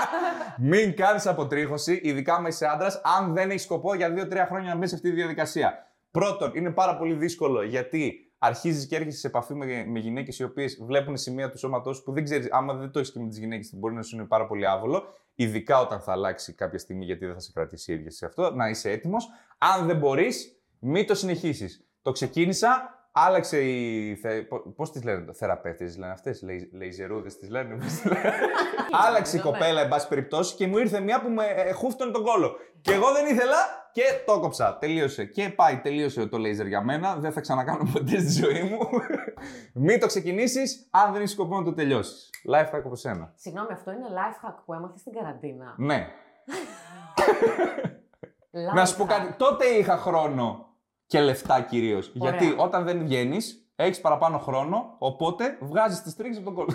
Μην 0.58 0.96
κάνεις 0.96 1.26
αποτρίχωση, 1.26 2.00
ειδικά 2.02 2.34
άμα 2.34 2.48
είσαι 2.48 2.66
άντρας, 2.66 3.00
αν 3.18 3.34
δεν 3.34 3.50
έχει 3.50 3.58
σκοπό 3.58 3.94
για 3.94 4.14
2-3 4.14 4.46
χρόνια 4.48 4.68
να 4.68 4.76
μπεις 4.76 4.88
σε 4.88 4.94
αυτή 4.94 5.08
τη 5.08 5.14
διαδικασία. 5.14 5.90
Πρώτον, 6.10 6.52
είναι 6.54 6.70
πάρα 6.70 6.96
πολύ 6.96 7.14
δύσκολο 7.14 7.62
γιατί 7.62 8.25
αρχίζεις 8.38 8.86
και 8.86 8.96
έρχεσαι 8.96 9.18
σε 9.18 9.26
επαφή 9.26 9.54
με, 9.54 9.84
με 9.86 9.98
γυναίκες 9.98 10.38
οι 10.38 10.44
οποίες 10.44 10.78
βλέπουν 10.82 11.16
σημεία 11.16 11.50
του 11.50 11.58
σώματός 11.58 11.96
σου 11.96 12.02
που 12.02 12.12
δεν 12.12 12.24
ξέρεις, 12.24 12.50
άμα 12.50 12.74
δεν 12.74 12.90
το 12.90 12.98
έχεις 12.98 13.12
και 13.12 13.18
με 13.18 13.28
τις 13.28 13.38
γυναίκες, 13.38 13.74
μπορεί 13.74 13.94
να 13.94 14.02
σου 14.02 14.16
είναι 14.16 14.24
πάρα 14.24 14.46
πολύ 14.46 14.66
άβολο. 14.66 15.02
Ειδικά 15.34 15.80
όταν 15.80 16.00
θα 16.00 16.12
αλλάξει 16.12 16.52
κάποια 16.52 16.78
στιγμή, 16.78 17.04
γιατί 17.04 17.24
δεν 17.24 17.34
θα 17.34 17.40
σε 17.40 17.52
κρατήσει 17.54 17.92
η 17.92 17.94
ίδια 17.94 18.10
σε 18.10 18.26
αυτό, 18.26 18.50
να 18.54 18.68
είσαι 18.68 18.90
έτοιμος. 18.90 19.28
Αν 19.58 19.86
δεν 19.86 19.96
μπορείς, 19.96 20.60
μην 20.78 21.06
το 21.06 21.14
συνεχίσεις. 21.14 21.86
Το 22.02 22.12
ξεκίνησα, 22.12 22.96
Άλλαξε 23.18 23.60
η. 23.60 24.14
Θε... 24.16 24.42
Πώς 24.76 24.92
τις 24.92 25.04
λένε, 25.04 25.32
θεραπεύτε 25.32 25.94
λένε 25.98 26.12
αυτές, 26.12 26.44
λέιζερούδες 26.72 27.38
τις 27.38 27.50
λένε. 27.50 27.74
πώς 27.74 27.86
τις 27.86 28.04
λένε. 28.04 28.32
Άλλαξε 29.06 29.36
η 29.36 29.40
κοπέλα, 29.40 29.80
εν 29.80 29.88
πάση 29.88 30.08
περιπτώσει, 30.08 30.54
και 30.54 30.66
μου 30.66 30.78
ήρθε 30.78 31.00
μία 31.00 31.20
που 31.20 31.28
με 31.28 31.44
ε, 31.44 31.72
χούφτωνε 31.72 32.10
τον 32.10 32.24
κόλο. 32.24 32.56
Και 32.80 32.92
εγώ 32.92 33.12
δεν 33.12 33.26
ήθελα 33.26 33.85
και 33.96 34.22
το 34.26 34.40
κόψα. 34.40 34.76
Τελείωσε. 34.78 35.24
Και 35.24 35.50
πάει, 35.50 35.76
τελείωσε 35.76 36.26
το 36.26 36.38
λέιζερ 36.38 36.66
για 36.66 36.82
μένα. 36.82 37.16
Δεν 37.16 37.32
θα 37.32 37.40
ξανακάνω 37.40 37.90
ποτέ 37.92 38.18
στη 38.18 38.30
ζωή 38.42 38.62
μου. 38.62 38.78
Μην 39.86 40.00
το 40.00 40.06
ξεκινήσεις 40.06 40.88
αν 40.90 41.12
δεν 41.12 41.20
έχει 41.20 41.30
σκοπό 41.30 41.58
να 41.58 41.64
το 41.64 41.72
τελειώσεις. 41.72 42.30
Life 42.52 42.74
hack 42.74 42.80
από 42.84 42.96
σένα. 42.96 43.32
Συγγνώμη, 43.34 43.72
αυτό 43.72 43.90
είναι 43.90 44.06
life 44.08 44.48
hack 44.48 44.54
που 44.64 44.74
έμαθες 44.74 45.00
στην 45.00 45.12
καραντίνα. 45.12 45.74
Ναι. 45.76 46.08
Life 48.52 48.74
Να 48.74 48.86
σου 48.86 48.96
πω 48.96 49.04
hack. 49.04 49.08
κάτι. 49.08 49.32
Τότε 49.32 49.66
είχα 49.66 49.96
χρόνο 49.96 50.66
και 51.06 51.20
λεφτά 51.20 51.60
κυρίως. 51.60 52.10
Γιατί 52.14 52.54
όταν 52.56 52.84
δεν 52.84 52.98
βγαίνεις, 52.98 53.65
έχεις 53.76 54.00
παραπάνω 54.00 54.38
χρόνο, 54.38 54.94
οπότε 54.98 55.58
βγάζεις 55.60 56.02
τις 56.02 56.16
τρίχες 56.16 56.36
από 56.36 56.44
τον 56.44 56.54
κόλλο. 56.54 56.74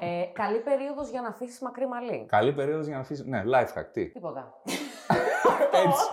Ε, 0.00 0.24
καλή 0.32 0.58
περίοδος 0.58 1.10
για 1.10 1.20
να 1.20 1.28
αφήσεις 1.28 1.60
μακρύ 1.60 1.88
μαλλί. 1.88 2.26
Καλή 2.28 2.52
περίοδος 2.52 2.86
για 2.86 2.94
να 2.94 3.00
αφήσει. 3.00 3.28
Ναι, 3.28 3.42
life 3.46 3.78
hack, 3.78 3.86
τι; 3.92 4.06
Τίποτα. 4.08 4.54
Έτσι. 5.86 6.04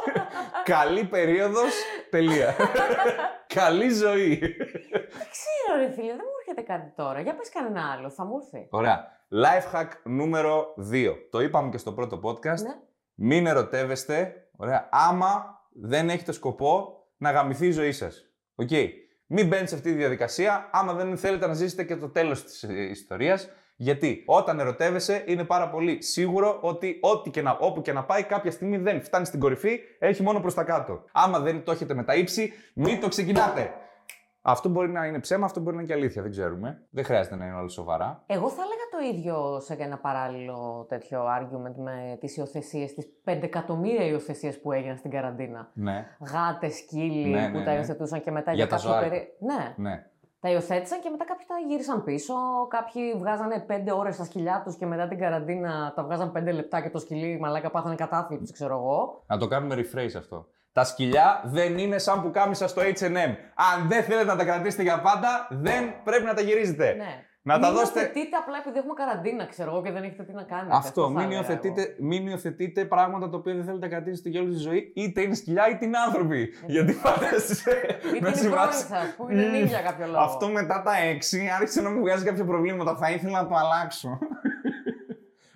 Καλή 0.63 1.03
περίοδος. 1.05 1.73
Τελεία. 2.09 2.55
Καλή 3.47 3.89
ζωή. 3.89 4.35
Δεν 4.37 5.27
ξέρω, 5.31 5.77
ρε 5.77 5.91
φίλε, 5.91 6.07
δεν 6.07 6.25
μου 6.25 6.37
έρχεται 6.39 6.61
κάτι 6.61 6.93
τώρα. 6.95 7.21
Για 7.21 7.35
πες 7.35 7.49
κανένα 7.49 7.91
άλλο, 7.97 8.09
θα 8.09 8.25
μου 8.25 8.33
έρθει. 8.41 8.67
Ωραία. 8.69 9.07
Life 9.31 9.75
hack 9.75 9.89
νούμερο 10.03 10.73
2. 10.91 11.13
Το 11.31 11.39
είπαμε 11.41 11.69
και 11.69 11.77
στο 11.77 11.93
πρώτο 11.93 12.19
podcast. 12.23 12.61
Ναι. 12.61 12.75
Μην 13.13 13.45
ερωτεύεστε. 13.45 14.33
Ωραία. 14.57 14.89
Άμα 14.91 15.59
δεν 15.73 16.09
έχετε 16.09 16.31
σκοπό 16.31 17.03
να 17.17 17.31
γαμηθεί 17.31 17.67
η 17.67 17.71
ζωή 17.71 17.91
σας. 17.91 18.29
Οκ. 18.55 18.69
Μην 19.27 19.47
μπαίνετε 19.47 19.67
σε 19.67 19.75
αυτή 19.75 19.91
τη 19.91 19.97
διαδικασία 19.97 20.69
άμα 20.71 20.93
δεν 20.93 21.17
θέλετε 21.17 21.47
να 21.47 21.53
ζήσετε 21.53 21.83
και 21.83 21.95
το 21.95 22.09
τέλος 22.09 22.43
της 22.43 22.63
ιστορίας. 22.91 23.49
Γιατί 23.77 24.23
όταν 24.25 24.59
ερωτεύεσαι 24.59 25.23
είναι 25.27 25.43
πάρα 25.43 25.69
πολύ 25.69 26.01
σίγουρο 26.01 26.57
ότι 26.61 26.97
ό,τι 27.01 27.29
και 27.29 27.41
να, 27.41 27.57
όπου 27.59 27.81
και 27.81 27.93
να 27.93 28.03
πάει 28.03 28.23
κάποια 28.23 28.51
στιγμή 28.51 28.77
δεν 28.77 29.01
φτάνει 29.01 29.25
στην 29.25 29.39
κορυφή, 29.39 29.79
έχει 29.99 30.23
μόνο 30.23 30.39
προς 30.39 30.53
τα 30.53 30.63
κάτω. 30.63 31.03
Άμα 31.11 31.39
δεν 31.39 31.63
το 31.63 31.71
έχετε 31.71 31.93
με 31.93 32.03
τα 32.03 32.15
ύψη, 32.15 32.53
μην 32.73 32.99
το 32.99 33.07
ξεκινάτε. 33.07 33.73
Αυτό 34.41 34.69
μπορεί 34.69 34.89
να 34.89 35.05
είναι 35.05 35.19
ψέμα, 35.19 35.45
αυτό 35.45 35.59
μπορεί 35.59 35.75
να 35.75 35.81
είναι 35.81 35.91
και 35.91 35.97
αλήθεια, 35.97 36.21
δεν 36.21 36.31
ξέρουμε. 36.31 36.81
Δεν 36.89 37.03
χρειάζεται 37.03 37.35
να 37.35 37.45
είναι 37.45 37.55
όλα 37.55 37.67
σοβαρά. 37.67 38.23
Εγώ 38.25 38.49
θα 38.49 38.61
έλεγα 38.65 38.84
το 38.97 39.15
ίδιο 39.15 39.59
σε 39.59 39.73
ένα 39.79 39.97
παράλληλο 39.97 40.85
τέτοιο 40.89 41.25
argument 41.39 41.75
με 41.75 42.17
τις 42.19 42.37
υιοθεσίες, 42.37 42.93
τις 42.93 43.07
5 43.25 43.37
εκατομμύρια 43.43 44.05
υιοθεσίες 44.05 44.59
που 44.61 44.71
έγιναν 44.71 44.97
στην 44.97 45.11
καραντίνα. 45.11 45.71
Ναι, 45.73 46.05
Γάτες, 46.31 46.75
σκύλοι 46.75 47.29
Ναι, 47.29 47.49
που 47.51 47.57
ναι, 47.57 47.63
τα 47.63 47.71
ναι. 47.71 47.77
υιοθετούσαν 47.77 48.21
και 48.21 48.31
μετά 48.31 48.53
Για 48.53 48.65
για, 48.65 48.67
τα 48.67 48.75
κάποιο 48.75 48.91
ζωάκια. 48.91 49.09
περί... 49.09 49.27
Ναι, 49.39 49.89
ναι. 49.89 50.05
τα 50.39 50.49
υιοθέτησαν 50.49 50.99
και 51.01 51.09
μετά 51.09 51.25
κάποιοι 51.25 51.45
τα 51.47 51.55
γύρισαν 51.67 52.03
πίσω. 52.03 52.33
Κάποιοι 52.69 53.13
βγάζανε 53.17 53.65
5 53.69 53.97
ώρες 53.97 54.15
στα 54.15 54.23
σκυλιά 54.23 54.61
τους 54.65 54.75
και 54.75 54.85
μετά 54.85 55.07
την 55.07 55.19
καραντίνα 55.19 55.93
τα 55.95 56.03
βγάζαν 56.03 56.31
5 56.37 56.41
λεπτά 56.53 56.81
και 56.81 56.89
το 56.89 56.99
σκυλί 56.99 57.39
μαλάκα 57.39 57.69
πάθανε 57.71 57.95
κατάθλιψη, 57.95 58.53
ξέρω 58.53 58.75
εγώ. 58.75 59.23
Να 59.27 59.37
το 59.37 59.47
κάνουμε 59.47 59.75
rephrase 59.75 60.15
αυτό. 60.17 60.47
Τα 60.71 60.83
σκυλιά 60.83 61.41
δεν 61.45 61.77
είναι 61.77 61.97
σαν 61.97 62.21
που 62.21 62.31
κάμισα 62.31 62.67
στο 62.67 62.81
H&M. 62.81 63.33
Αν 63.73 63.87
δεν 63.87 64.03
θέλετε 64.03 64.25
να 64.25 64.35
τα 64.35 64.43
κρατήσετε 64.45 64.83
για 64.83 65.01
πάντα, 65.01 65.47
δεν 65.49 66.03
πρέπει 66.03 66.23
να 66.23 66.33
τα 66.33 66.41
γυρίζετε. 66.41 66.93
Ναι. 66.93 67.23
Να 67.47 67.59
τα 67.59 67.67
μην 67.67 67.75
δώσετε- 67.77 67.99
υιοθετείτε 68.01 68.35
απλά 68.37 68.57
επειδή 68.61 68.77
έχουμε 68.77 68.93
καραντίνα, 68.93 69.45
ξέρω 69.45 69.69
εγώ, 69.71 69.81
και 69.81 69.91
δεν 69.91 70.03
έχετε 70.03 70.23
τι 70.23 70.33
να 70.33 70.43
κάνετε. 70.43 70.75
Αυτό, 70.75 71.01
θα 71.01 71.07
μην 71.09 71.17
έλεγα 71.17 71.31
εγώ. 71.39 71.39
υιοθετείτε, 71.41 71.95
μην 71.99 72.27
υιοθετείτε 72.27 72.85
πράγματα 72.85 73.29
τα 73.29 73.37
οποία 73.37 73.53
δεν 73.53 73.63
θέλετε 73.63 73.85
να 73.87 73.91
κρατήσετε 73.93 74.29
για 74.29 74.41
όλη 74.41 74.51
τη 74.53 74.57
ζωή, 74.67 74.91
είτε 74.95 75.21
είναι 75.21 75.35
σκυλιά 75.35 75.69
είτε 75.69 75.85
είναι 75.85 75.97
άνθρωποι. 76.07 76.53
Γιατί 76.67 76.93
φαντάζεσαι 76.93 77.71
Είτε 78.07 78.19
να 78.19 78.27
είναι 78.27 78.37
συμβάσει- 78.37 78.87
πρώην 78.87 79.01
σας, 79.03 79.15
που 79.15 79.29
είναι 79.31 79.43
Μμμ. 79.45 79.51
νύχια 79.51 79.81
κάποιο 79.81 80.05
λόγο. 80.05 80.19
Αυτό 80.19 80.47
μετά 80.49 80.81
τα 80.81 80.97
έξι 80.97 81.49
άρχισε 81.59 81.81
να 81.81 81.89
μου 81.89 81.99
βγάζει 81.99 82.25
κάποια 82.25 82.45
προβλήματα. 82.45 82.95
Θα 82.95 83.11
ήθελα 83.11 83.41
να 83.41 83.47
το 83.47 83.55
αλλάξω. 83.55 84.09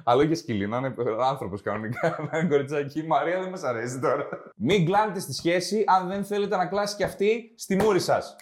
Αλλά 0.03 0.23
όχι 0.23 0.35
σκυλί, 0.35 0.67
να 0.67 0.77
είναι 0.77 0.93
άνθρωπος 1.29 1.61
κανονικά, 1.61 2.07
να 2.31 2.37
είναι 2.37 2.47
κοριτσάκι. 2.49 2.99
Η 2.99 3.07
Μαρία 3.07 3.39
δεν 3.39 3.49
μας 3.49 3.63
αρέσει 3.63 3.99
τώρα. 3.99 4.25
Μην 4.55 4.85
κλάνετε 4.85 5.19
στη 5.19 5.33
σχέση 5.33 5.83
αν 5.87 6.07
δεν 6.07 6.23
θέλετε 6.23 6.55
να 6.55 6.65
κλάσει 6.67 6.95
και 6.95 7.03
αυτή 7.03 7.53
στη 7.57 7.75
μούρη 7.75 7.99
σας. 7.99 8.35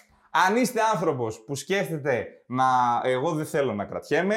Αν 0.46 0.56
είστε 0.56 0.80
άνθρωπος 0.94 1.44
που 1.44 1.56
σκέφτεται 1.56 2.28
να. 2.48 2.66
Εγώ 3.04 3.32
δεν 3.32 3.46
θέλω 3.46 3.74
να 3.74 3.86
κρατιέμαι, 3.86 4.36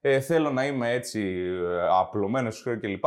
ε, 0.00 0.20
θέλω 0.20 0.50
να 0.50 0.66
είμαι 0.66 0.92
έτσι 0.92 1.20
ε, 1.20 1.88
απλωμένος 2.00 2.54
στο 2.54 2.62
χρέο 2.62 2.80
κλπ. 2.80 3.04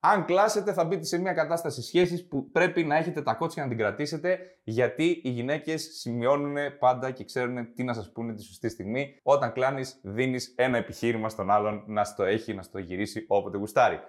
Αν 0.00 0.24
κλάσετε, 0.24 0.72
θα 0.72 0.84
μπείτε 0.84 1.04
σε 1.04 1.18
μια 1.18 1.32
κατάσταση 1.32 1.82
σχέσης 1.82 2.28
που 2.28 2.50
πρέπει 2.50 2.84
να 2.84 2.96
έχετε 2.96 3.22
τα 3.22 3.34
κότσια 3.34 3.62
να 3.62 3.68
την 3.68 3.78
κρατήσετε, 3.78 4.38
γιατί 4.62 5.20
οι 5.24 5.28
γυναίκες 5.28 5.82
σημειώνουν 5.82 6.56
πάντα 6.78 7.10
και 7.10 7.24
ξέρουν 7.24 7.74
τι 7.74 7.84
να 7.84 7.92
σας 7.92 8.12
πούνε 8.12 8.34
τη 8.34 8.42
σωστή 8.42 8.68
στιγμή. 8.68 9.20
Όταν 9.22 9.52
κλάνεις, 9.52 10.00
δίνεις 10.02 10.54
ένα 10.56 10.76
επιχείρημα 10.76 11.28
στον 11.28 11.50
άλλον 11.50 11.84
να 11.86 12.04
στο 12.04 12.24
έχει, 12.24 12.54
να 12.54 12.62
στο 12.62 12.78
γυρίσει 12.78 13.24
όποτε 13.28 13.56
γουστάρει. 13.56 14.00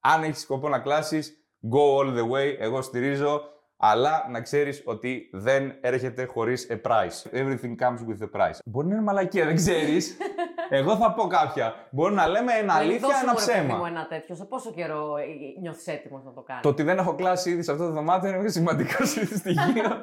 Αν 0.00 0.22
έχεις 0.22 0.40
σκοπό 0.40 0.68
να 0.68 0.78
κλάσεις, 0.78 1.44
go 1.72 1.98
all 1.98 2.18
the 2.18 2.30
way. 2.30 2.56
Εγώ 2.58 2.82
στηρίζω. 2.82 3.53
Αλλά 3.86 4.26
να 4.30 4.40
ξέρεις 4.40 4.82
ότι 4.84 5.28
δεν 5.32 5.74
έρχεται 5.80 6.24
χωρίς 6.24 6.66
a 6.70 6.74
price. 6.88 7.32
Everything 7.40 7.74
comes 7.82 7.98
with 8.08 8.22
a 8.22 8.40
price. 8.40 8.58
Μπορεί 8.64 8.86
να 8.86 8.94
είναι 8.94 9.02
μαλακία, 9.02 9.44
δεν 9.44 9.54
ξέρεις. 9.56 10.16
Εγώ 10.68 10.96
θα 10.96 11.12
πω 11.12 11.26
κάποια. 11.26 11.74
Μπορεί 11.90 12.14
να 12.14 12.26
λέμε 12.28 12.52
ένα 12.52 12.60
Δηλαδή, 12.78 12.84
αλήθεια, 12.84 13.08
δώσε 13.08 13.22
ένα 13.22 13.32
μου, 13.32 13.38
ρε 13.38 13.44
παιδί 13.46 13.58
ψέμα. 13.60 13.76
μου, 13.78 13.86
ένα 13.86 14.06
τέτοιο. 14.06 14.34
Σε 14.34 14.44
πόσο 14.44 14.70
καιρό 14.72 15.14
νιώθεις 15.60 15.86
έτοιμος 15.86 16.24
να 16.24 16.32
το 16.32 16.40
κάνεις; 16.40 16.62
Το 16.62 16.68
ότι 16.68 16.82
δεν 16.82 16.98
έχω 16.98 17.14
κλάσει 17.14 17.50
ήδη 17.50 17.62
σε 17.62 17.72
αυτό 17.72 17.86
το 17.86 17.92
δωμάτιο 17.92 18.30
είναι 18.34 18.48
σημαντικό 18.48 19.04
στοιχείο. 19.04 19.82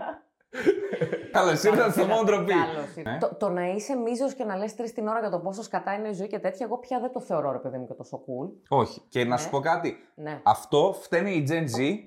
Καλώς 1.32 1.64
ήρθατε 1.64 1.92
στο 1.92 2.06
μόνο 2.06 2.24
ντροπή. 2.24 2.52
Καλώς 2.54 2.96
ήρθατε. 2.96 3.16
Ε; 3.16 3.18
Το, 3.20 3.36
το 3.36 3.50
να 3.50 3.68
είσαι 3.68 3.96
μίζος 3.96 4.34
και 4.34 4.44
να 4.44 4.56
λες 4.56 4.76
τρεις 4.76 4.94
την 4.94 5.08
ώρα 5.08 5.20
για 5.20 5.30
το 5.30 5.40
πόσο 5.40 5.64
σκατά 5.64 5.94
είναι 5.94 6.08
η 6.10 6.14
ζωή 6.14 6.28
και 6.28 6.40
τέτοια, 6.40 6.66
εγώ 6.66 6.78
πια 6.78 7.00
δεν 7.00 7.12
το 7.12 7.20
θεωρώ 7.20 7.52
ρε 7.52 7.58
παιδί 7.58 7.78
μου 7.78 7.88
και 7.88 7.94
τόσο 7.94 8.18
cool. 8.26 8.50
Όχι. 8.70 9.02
Και 9.10 9.26
να 9.26 9.38
σου 9.38 9.46
Ναι. 9.46 9.52
πω 9.52 9.60
κάτι. 9.60 9.96
Ναι. 10.16 10.40
Αυτό 10.44 10.96
φταίνει 11.02 11.32
η 11.32 11.48
Gen 11.50 11.80
Z 11.80 11.98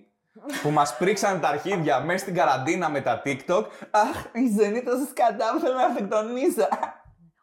που 0.62 0.70
μας 0.70 0.96
πρίξαν 0.96 1.40
τα 1.40 1.48
αρχίδια 1.48 2.00
μέσα 2.00 2.18
στην 2.18 2.34
καραντίνα 2.34 2.88
με 2.88 3.00
τα 3.00 3.22
TikTok. 3.24 3.64
Αχ, 3.90 4.24
η 4.32 4.54
ζωή 4.58 4.68
είναι 4.68 4.82
τόσο 4.82 5.06
σκατά 5.06 5.52
που 5.52 5.60
θέλω 5.60 5.74
να 5.74 5.84
αυτοκτονήσω. 5.84 6.68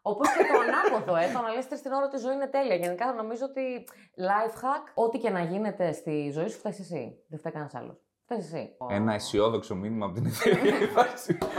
Όπως 0.02 0.28
και 0.28 0.44
το 0.52 0.58
ανάποδο, 0.58 1.16
ε, 1.16 1.32
το 1.32 1.40
να 1.40 1.50
λε 1.52 1.62
τρει 1.62 1.80
την 1.80 1.92
ώρα 1.92 2.04
ότι 2.06 2.16
η 2.16 2.18
ζωή 2.18 2.34
είναι 2.34 2.46
τέλεια. 2.46 2.74
Γενικά 2.74 3.12
νομίζω 3.12 3.44
ότι 3.44 3.88
life 4.28 4.56
hack, 4.62 4.84
ό,τι 4.94 5.18
και 5.18 5.30
να 5.30 5.40
γίνεται 5.40 5.92
στη 5.92 6.30
ζωή 6.32 6.48
σου, 6.48 6.58
φταίεις 6.58 6.78
εσύ. 6.78 7.24
Δεν 7.28 7.38
φταίει 7.38 7.52
κανένας 7.52 7.74
άλλος. 7.74 8.11
Φταίει 8.40 8.60
εσύ. 8.60 8.70
Ένα 8.88 9.14
αισιόδοξο 9.14 9.74
μήνυμα 9.74 10.06
από 10.06 10.14
την 10.14 10.26
εταιρεία. 10.26 10.74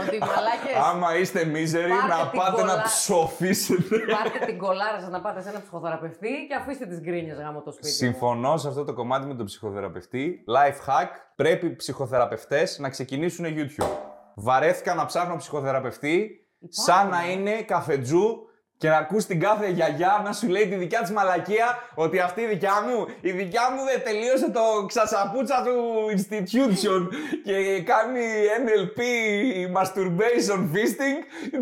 Ότι 0.06 0.18
μαλάκε. 0.18 0.72
Άμα 0.90 1.16
είστε 1.18 1.44
μίζεροι, 1.44 1.90
Πάρτε 1.90 2.06
να 2.22 2.28
την 2.30 2.38
πάτε 2.40 2.62
να 2.62 2.68
κολλά- 2.68 2.82
ψοφήσετε. 2.84 3.98
Πάρτε 3.98 4.44
την 4.46 4.58
κολάρα 4.58 5.00
σας 5.00 5.08
να 5.10 5.20
πάτε 5.20 5.42
σε 5.42 5.48
ένα 5.48 5.60
ψυχοθεραπευτή 5.60 6.46
και 6.48 6.54
αφήστε 6.54 6.86
τις 6.86 7.00
γκρίνιες 7.00 7.38
γάμο 7.38 7.60
το 7.62 7.70
σπίτι. 7.72 7.86
μου. 7.88 7.94
Συμφωνώ 7.94 8.56
σε 8.56 8.68
αυτό 8.68 8.84
το 8.84 8.92
κομμάτι 8.94 9.26
με 9.26 9.34
τον 9.34 9.46
ψυχοθεραπευτή. 9.46 10.44
Life 10.56 10.90
hack. 10.90 11.08
Πρέπει 11.36 11.66
οι 11.66 11.76
ψυχοθεραπευτές 11.76 12.78
να 12.78 12.88
ξεκινήσουν 12.88 13.44
YouTube. 13.48 13.88
Βαρέθηκα 14.34 14.94
να 14.94 15.04
ψάχνω 15.06 15.36
ψυχοθεραπευτή 15.36 16.30
σαν 16.68 17.08
να 17.08 17.30
είναι 17.30 17.62
καφετζού 17.62 18.36
και 18.84 18.90
να 18.90 18.96
ακούς 18.96 19.24
την 19.26 19.40
κάθε 19.40 19.68
γιαγιά 19.68 20.22
να 20.24 20.32
σου 20.32 20.48
λέει 20.48 20.68
τη 20.68 20.74
δικιά 20.74 21.00
της 21.00 21.10
μαλακία 21.10 21.78
ότι 21.94 22.18
αυτή 22.20 22.40
η 22.40 22.46
δικιά 22.46 22.72
μου, 22.86 23.06
η 23.20 23.30
δικιά 23.30 23.70
μου 23.70 23.84
δεν 23.84 24.02
τελείωσε 24.04 24.50
το 24.50 24.60
ξασαπούτσα 24.86 25.62
του 25.66 25.76
institution 26.16 27.00
και 27.44 27.82
κάνει 27.82 28.24
NLP 28.64 28.98
masturbation 29.76 30.60
fisting. 30.74 31.18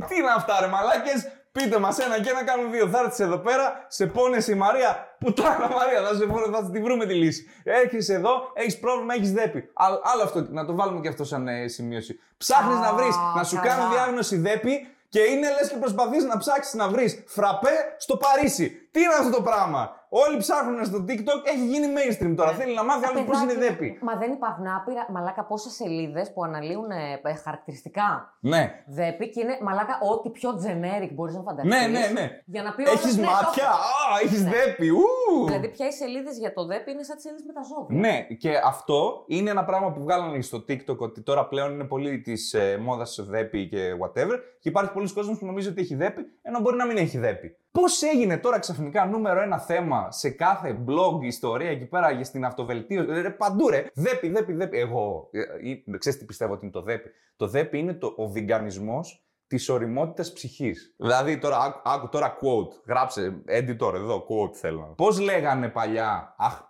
Τι 0.08 0.14
είναι 0.18 0.32
αυτά 0.36 0.54
ρε 0.60 0.66
μαλάκες, 0.66 1.28
πείτε 1.52 1.78
μας 1.78 1.98
ένα 1.98 2.20
και 2.20 2.30
ένα 2.30 2.44
κάνουμε 2.44 2.68
δύο. 2.70 2.86
Θα 2.88 2.98
έρθεις 2.98 3.18
εδώ 3.18 3.38
πέρα, 3.38 3.84
σε 3.88 4.06
πόνεσαι 4.06 4.52
η 4.52 4.54
Μαρία, 4.54 5.16
πουτάνα 5.18 5.68
Μαρία, 5.76 6.00
θα, 6.08 6.14
σε, 6.14 6.26
θα 6.52 6.70
τη 6.70 6.80
βρούμε 6.80 7.06
τη 7.06 7.14
λύση. 7.14 7.46
Έρχεσαι 7.64 8.14
εδώ, 8.14 8.50
έχεις 8.54 8.78
πρόβλημα, 8.78 9.14
έχεις 9.14 9.32
δέπη. 9.32 9.70
Άλλο, 9.72 10.00
άλλο 10.12 10.22
αυτό, 10.22 10.46
να 10.50 10.64
το 10.66 10.74
βάλουμε 10.74 11.00
και 11.00 11.08
αυτό 11.08 11.24
σαν 11.24 11.48
ε, 11.48 11.68
σημείωση. 11.68 12.18
Ψάχνεις 12.36 12.78
να 12.78 12.92
βρεις, 12.92 13.14
Α, 13.16 13.32
να 13.36 13.44
σου 13.44 13.56
καλά. 13.56 13.68
κάνουν 13.68 13.90
διάγνωση 13.90 14.36
δέπη 14.36 14.86
και 15.12 15.20
είναι 15.20 15.48
λες 15.50 15.68
και 15.68 15.76
προσπαθείς 15.76 16.24
να 16.24 16.38
ψάξεις 16.38 16.74
να 16.74 16.88
βρεις 16.88 17.22
φραπέ 17.26 17.94
στο 17.98 18.16
Παρίσι. 18.16 18.88
Τι 18.90 19.00
είναι 19.00 19.14
αυτό 19.14 19.30
το 19.30 19.42
πράγμα; 19.42 20.01
Όλοι 20.14 20.36
ψάχνουν 20.38 20.84
στο 20.84 20.98
TikTok, 21.08 21.40
έχει 21.52 21.64
γίνει 21.72 21.86
mainstream 21.98 22.34
τώρα. 22.36 22.50
Θέλει 22.52 22.74
να 22.74 22.84
μάθει 22.84 23.04
άλλο 23.08 23.22
πώς 23.24 23.40
είναι 23.42 23.52
Παιδάκι, 23.52 23.68
δέπη. 23.72 23.98
Μα 24.02 24.16
δεν 24.16 24.30
υπάρχουν 24.32 24.66
άπειρα, 24.66 25.06
μαλάκα 25.10 25.44
πόσες 25.44 25.72
σελίδες 25.72 26.32
που 26.32 26.44
αναλύουν 26.44 26.90
ε, 26.90 27.20
ε, 27.22 27.34
χαρακτηριστικά 27.34 28.36
Ναι. 28.40 28.82
δέπη 28.86 29.30
και 29.30 29.40
είναι 29.40 29.58
μαλάκα 29.62 29.98
ό,τι 30.12 30.30
πιο 30.30 30.50
generic 30.64 31.10
μπορείς 31.12 31.34
να 31.34 31.42
φανταστείς. 31.42 31.72
Ναι, 31.74 31.86
ναι, 31.98 32.06
ναι. 32.20 32.30
Για 32.44 32.62
να 32.62 32.74
πει 32.74 32.82
Έχεις 32.82 33.02
όλος, 33.04 33.16
ναι, 33.16 33.24
το 33.24 33.30
μάτια, 33.30 33.64
έχω. 33.64 33.76
α, 34.14 34.20
έχεις 34.24 34.42
Ναι. 34.44 34.50
δέπη, 34.50 34.88
ου. 34.88 35.02
Δηλαδή 35.46 35.68
πια 35.68 35.86
οι 35.86 35.92
σελίδες 35.92 36.38
για 36.38 36.52
το 36.52 36.64
δέπη 36.66 36.90
είναι 36.90 37.02
σαν 37.02 37.14
τις 37.16 37.24
σελίδες 37.24 37.44
με 37.46 37.52
τα 37.52 37.62
ζώδια. 37.62 37.98
Ναι, 38.00 38.22
και 38.36 38.50
αυτό 38.64 39.24
είναι 39.26 39.50
ένα 39.50 39.64
πράγμα 39.64 39.92
που 39.92 40.00
βγάλανε 40.02 40.40
στο 40.40 40.58
TikTok 40.68 40.96
ότι 40.98 41.20
τώρα 41.22 41.46
πλέον 41.46 41.72
είναι 41.72 41.84
πολύ 41.84 42.20
της 42.20 42.52
ε, 42.54 42.78
μόδας 42.82 43.18
δέπη 43.28 43.68
και 43.68 43.80
whatever. 44.00 44.36
Και 44.60 44.68
υπάρχει 44.68 44.92
πολλοί 44.92 45.12
κόσμος 45.12 45.38
που 45.38 45.46
νομίζει 45.46 45.68
ότι 45.68 45.80
έχει 45.80 45.94
δέπη, 45.94 46.22
ενώ 46.42 46.60
μπορεί 46.60 46.76
να 46.76 46.86
μην 46.86 46.96
έχει 46.96 47.18
δέπη. 47.18 47.56
Πώς 47.72 48.02
έγινε 48.02 48.38
τώρα 48.38 48.58
ξαφνικά 48.58 49.06
νούμερο 49.06 49.40
ένα 49.40 49.58
θέμα 49.58 50.10
σε 50.10 50.30
κάθε 50.30 50.84
blog, 50.86 51.22
ιστορία 51.22 51.70
εκεί 51.70 51.86
πέρα 51.86 52.10
για 52.10 52.24
στην 52.24 52.44
αυτοβελτίωση; 52.44 53.20
Ρε, 53.20 53.30
παντού 53.30 53.68
ρε. 53.68 53.86
Δέπη, 53.94 54.28
δέπη, 54.28 54.52
δέπη. 54.52 54.78
Εγώ. 54.78 55.28
Ε, 55.30 55.40
ε, 55.40 55.98
ξέρεις 55.98 56.18
τι 56.18 56.24
πιστεύω 56.24 56.52
ότι 56.52 56.64
είναι 56.64 56.72
το 56.72 56.82
δέπη. 56.82 57.10
Το 57.36 57.46
δέπη 57.46 57.78
είναι 57.78 57.94
το, 57.94 58.14
ο 58.16 58.28
βιγκανισμός 58.28 59.26
της 59.46 59.68
οριμότητας 59.68 60.32
ψυχής. 60.32 60.94
Δηλαδή, 60.98 61.38
τώρα, 61.38 61.56
άκου, 61.58 61.80
άκου 61.84 62.08
τώρα 62.08 62.36
quote. 62.40 62.82
Γράψε, 62.86 63.42
editor 63.46 63.94
εδώ, 63.94 64.26
quote 64.28 64.54
θέλω. 64.54 64.94
Πώς 64.96 65.20
λέγανε 65.20 65.68
παλιά, 65.68 66.34
Αχ, 66.38 66.62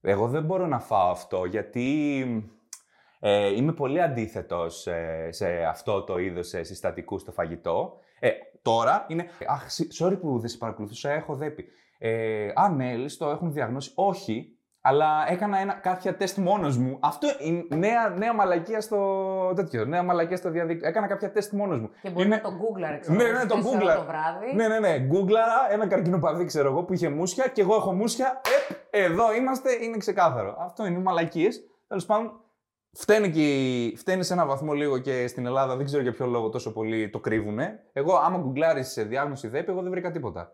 εγώ 0.00 0.28
δεν 0.28 0.44
μπορώ 0.44 0.66
να 0.66 0.80
φάω 0.80 1.10
αυτό 1.10 1.44
γιατί 1.44 2.24
ε, 3.20 3.54
είμαι 3.54 3.72
πολύ 3.72 4.02
αντίθετος 4.02 4.86
ε, 4.86 5.28
σε 5.30 5.64
αυτό 5.64 6.02
το 6.02 6.18
είδος 6.18 6.52
ε, 6.52 6.62
συστατικούς 6.62 7.20
στο 7.20 7.32
φαγητό. 7.32 7.98
Ε, 8.24 8.30
τώρα 8.62 9.04
είναι, 9.08 9.26
αχ, 9.46 9.70
σ- 9.70 10.02
sorry 10.02 10.18
που 10.20 10.38
δεν 10.38 10.48
σε 10.48 10.58
παρακολουθούσα, 10.58 11.10
έχω 11.10 11.34
δέπει. 11.34 11.64
Ε, 11.98 12.48
α, 12.54 12.68
ναι, 12.68 12.96
λες, 12.96 13.16
το 13.16 13.30
έχουν 13.30 13.52
διαγνώσει. 13.52 13.92
Όχι, 13.94 14.56
αλλά 14.80 15.24
έκανα 15.28 15.58
ένα, 15.58 15.72
κάποια 15.72 16.16
τεστ 16.16 16.36
μόνος 16.38 16.76
μου. 16.78 16.98
Αυτό 17.00 17.28
είναι 17.40 17.64
νέα, 17.68 18.08
νέα 18.08 18.34
μαλακία 18.34 18.80
στο 18.80 19.52
τέτοιο, 19.56 19.84
νέα 19.84 20.02
μαλακία 20.02 20.36
στο 20.36 20.50
διαδίκτυο. 20.50 20.88
Έκανα 20.88 21.06
κάποια 21.06 21.32
τεστ 21.32 21.52
μόνος 21.52 21.80
μου. 21.80 21.90
Και 22.02 22.10
μπορεί 22.10 22.26
Είναι- 22.26 22.36
να 22.36 22.42
το 22.42 22.48
Google, 22.48 22.98
ξέρω. 23.00 23.16
Ναι, 23.16 23.24
ναι, 23.24 23.46
το 23.46 23.56
στις 23.56 23.70
τέσσερα 23.70 23.94
Google. 23.94 23.96
το 23.98 24.04
βράδυ. 24.04 24.54
Ναι, 24.54 24.68
ναι, 24.68 24.78
ναι. 24.78 24.98
Γκούγκλαρα 24.98 25.66
ένα 25.70 25.86
καρκινοπαδί, 25.86 26.44
ξέρω 26.44 26.68
εγώ, 26.68 26.82
που 26.82 26.92
είχε 26.92 27.08
μουσια 27.08 27.48
και 27.48 27.60
εγώ 27.60 27.74
έχω 27.74 27.92
μουσια. 27.92 28.40
Επ, 28.70 28.76
εδώ 28.90 29.34
είμαστε, 29.34 29.70
είναι 29.84 29.96
ξεκάθαρο. 29.96 30.56
Αυτό 30.60 30.86
είναι 30.86 30.98
μαλακίες. 30.98 31.60
Τέλος 31.88 32.06
πάντων, 32.06 32.40
φταίνε, 32.92 33.28
και, 33.28 33.42
οι- 33.84 33.96
φταίνε 33.96 34.22
σε 34.22 34.32
ένα 34.32 34.46
βαθμό 34.46 34.72
λίγο 34.72 34.98
και 34.98 35.26
στην 35.26 35.46
Ελλάδα, 35.46 35.76
δεν 35.76 35.84
ξέρω 35.86 36.02
για 36.02 36.12
ποιο 36.12 36.26
λόγο 36.26 36.48
τόσο 36.48 36.72
πολύ 36.72 37.10
το 37.10 37.20
κρύβουνε. 37.20 37.80
Εγώ, 37.92 38.16
άμα 38.16 38.38
γκουγκλάρεις 38.38 38.88
σε 38.92 39.02
διάγνωση 39.02 39.48
ΔΕΠ, 39.48 39.68
εγώ 39.68 39.82
δεν 39.82 39.90
βρήκα 39.90 40.10
τίποτα. 40.10 40.52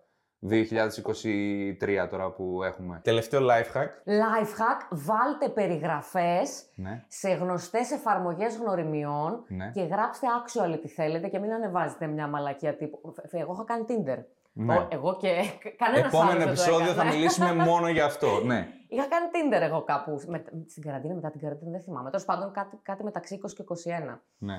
2023 0.49 2.07
τώρα 2.11 2.31
που 2.31 2.63
έχουμε. 2.63 3.01
Τελευταίο 3.05 3.41
life 3.41 3.77
hack. 3.77 3.87
Life 4.05 4.53
hack, 4.61 4.89
βάλτε 4.91 5.49
περιγραφές 5.49 6.67
Ναι, 6.75 7.05
σε 7.09 7.31
γνωστές 7.31 7.91
εφαρμογές 7.91 8.57
γνωριμιών 8.57 9.45
ναι. 9.49 9.71
και 9.75 9.83
γράψτε 9.83 10.27
actual 10.43 10.79
τι 10.83 10.89
θέλετε 10.89 11.29
και 11.29 11.39
μην 11.39 11.53
ανεβάζετε 11.53 12.07
μια 12.07 12.27
μαλακία 12.29 12.77
τύπου. 12.77 13.01
Φ- 13.15 13.35
Εγώ 13.35 13.53
είχα 13.53 13.65
κάνει 13.65 13.85
Tinder. 13.89 14.19
Ναι. 14.65 14.77
Ο- 14.77 14.87
Εγώ 14.91 15.17
και 15.17 15.29
κανένας 15.83 16.13
Επόμενο 16.13 16.43
επεισόδιο 16.43 16.93
θα 16.93 17.05
μιλήσουμε 17.05 17.53
μόνο 17.71 17.89
για 17.89 18.05
αυτό. 18.05 18.41
Ναι. 18.45 18.69
Είχα 18.89 19.07
κάνει 19.07 19.27
Tinder 19.33 19.61
εγώ 19.63 19.83
κάπου. 19.83 20.21
Με, 20.27 20.45
στην 20.69 20.83
καραντίνα, 20.83 21.15
μετά 21.15 21.31
την 21.31 21.41
καραντίνα, 21.41 21.71
δεν 21.71 21.81
θυμάμαι. 21.81 22.11
Τέλος 22.11 22.25
πάντων, 22.25 22.53
κάτι, 22.53 22.79
κάτι 22.83 23.05
μεταξύ 23.05 23.41
20 23.47 23.51
και 23.53 23.65
21. 24.13 24.19
ναι. 24.39 24.59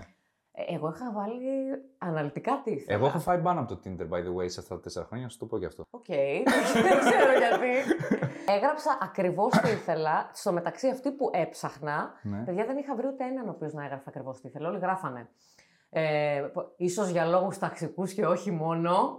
Ε, 0.52 0.74
εγώ 0.76 0.90
είχα 0.96 1.12
βάλει 1.12 1.42
αναλυτικά 1.98 2.62
τι 2.64 2.72
ήθελα. 2.72 2.98
Εγώ 2.98 3.06
έχω 3.08 3.20
φάει 3.20 3.38
ban 3.38 3.60
από 3.60 3.76
το 3.76 3.80
Tinder, 3.84 4.02
by 4.10 4.18
the 4.24 4.36
way, 4.44 4.50
σε 4.50 4.60
αυτά 4.60 4.76
τα 4.76 4.82
τέσσερα 4.82 5.06
χρόνια, 5.06 5.26
να 5.26 5.32
σου 5.32 5.38
το 5.38 5.46
πω 5.46 5.58
γι' 5.58 5.66
αυτό. 5.66 5.84
Οκ, 5.90 6.06
δεν 6.08 7.00
ξέρω 7.00 7.32
γιατί. 7.38 7.68
Έγραψα 8.56 8.98
ακριβώς 9.02 9.52
τι 9.62 9.70
ήθελα. 9.70 10.30
Στο 10.34 10.52
μεταξύ, 10.52 10.88
αυτοί 10.90 11.12
που 11.12 11.30
έψαχνα, 11.34 12.12
Ναι. 12.22 12.38
παιδιά 12.46 12.66
δεν 12.66 12.78
είχα 12.78 12.96
βρει 12.96 13.08
ούτε 13.08 13.24
έναν 13.24 13.48
ο 13.48 13.52
οποίος 13.56 13.74
να 13.74 13.84
έγραφε 13.84 14.04
ακριβώς 14.08 14.40
τι 14.42 14.48
ήθελε. 14.48 14.68
Όλοι 14.68 14.80
γράφανε. 14.80 15.30
Ε, 15.90 16.50
πο- 16.54 16.74
ίσως 16.78 17.10
για 17.10 17.26
λόγους 17.26 17.58
ταξικούς 17.58 18.14
και 18.14 18.26
όχι 18.26 18.52
μόνο. 18.52 19.18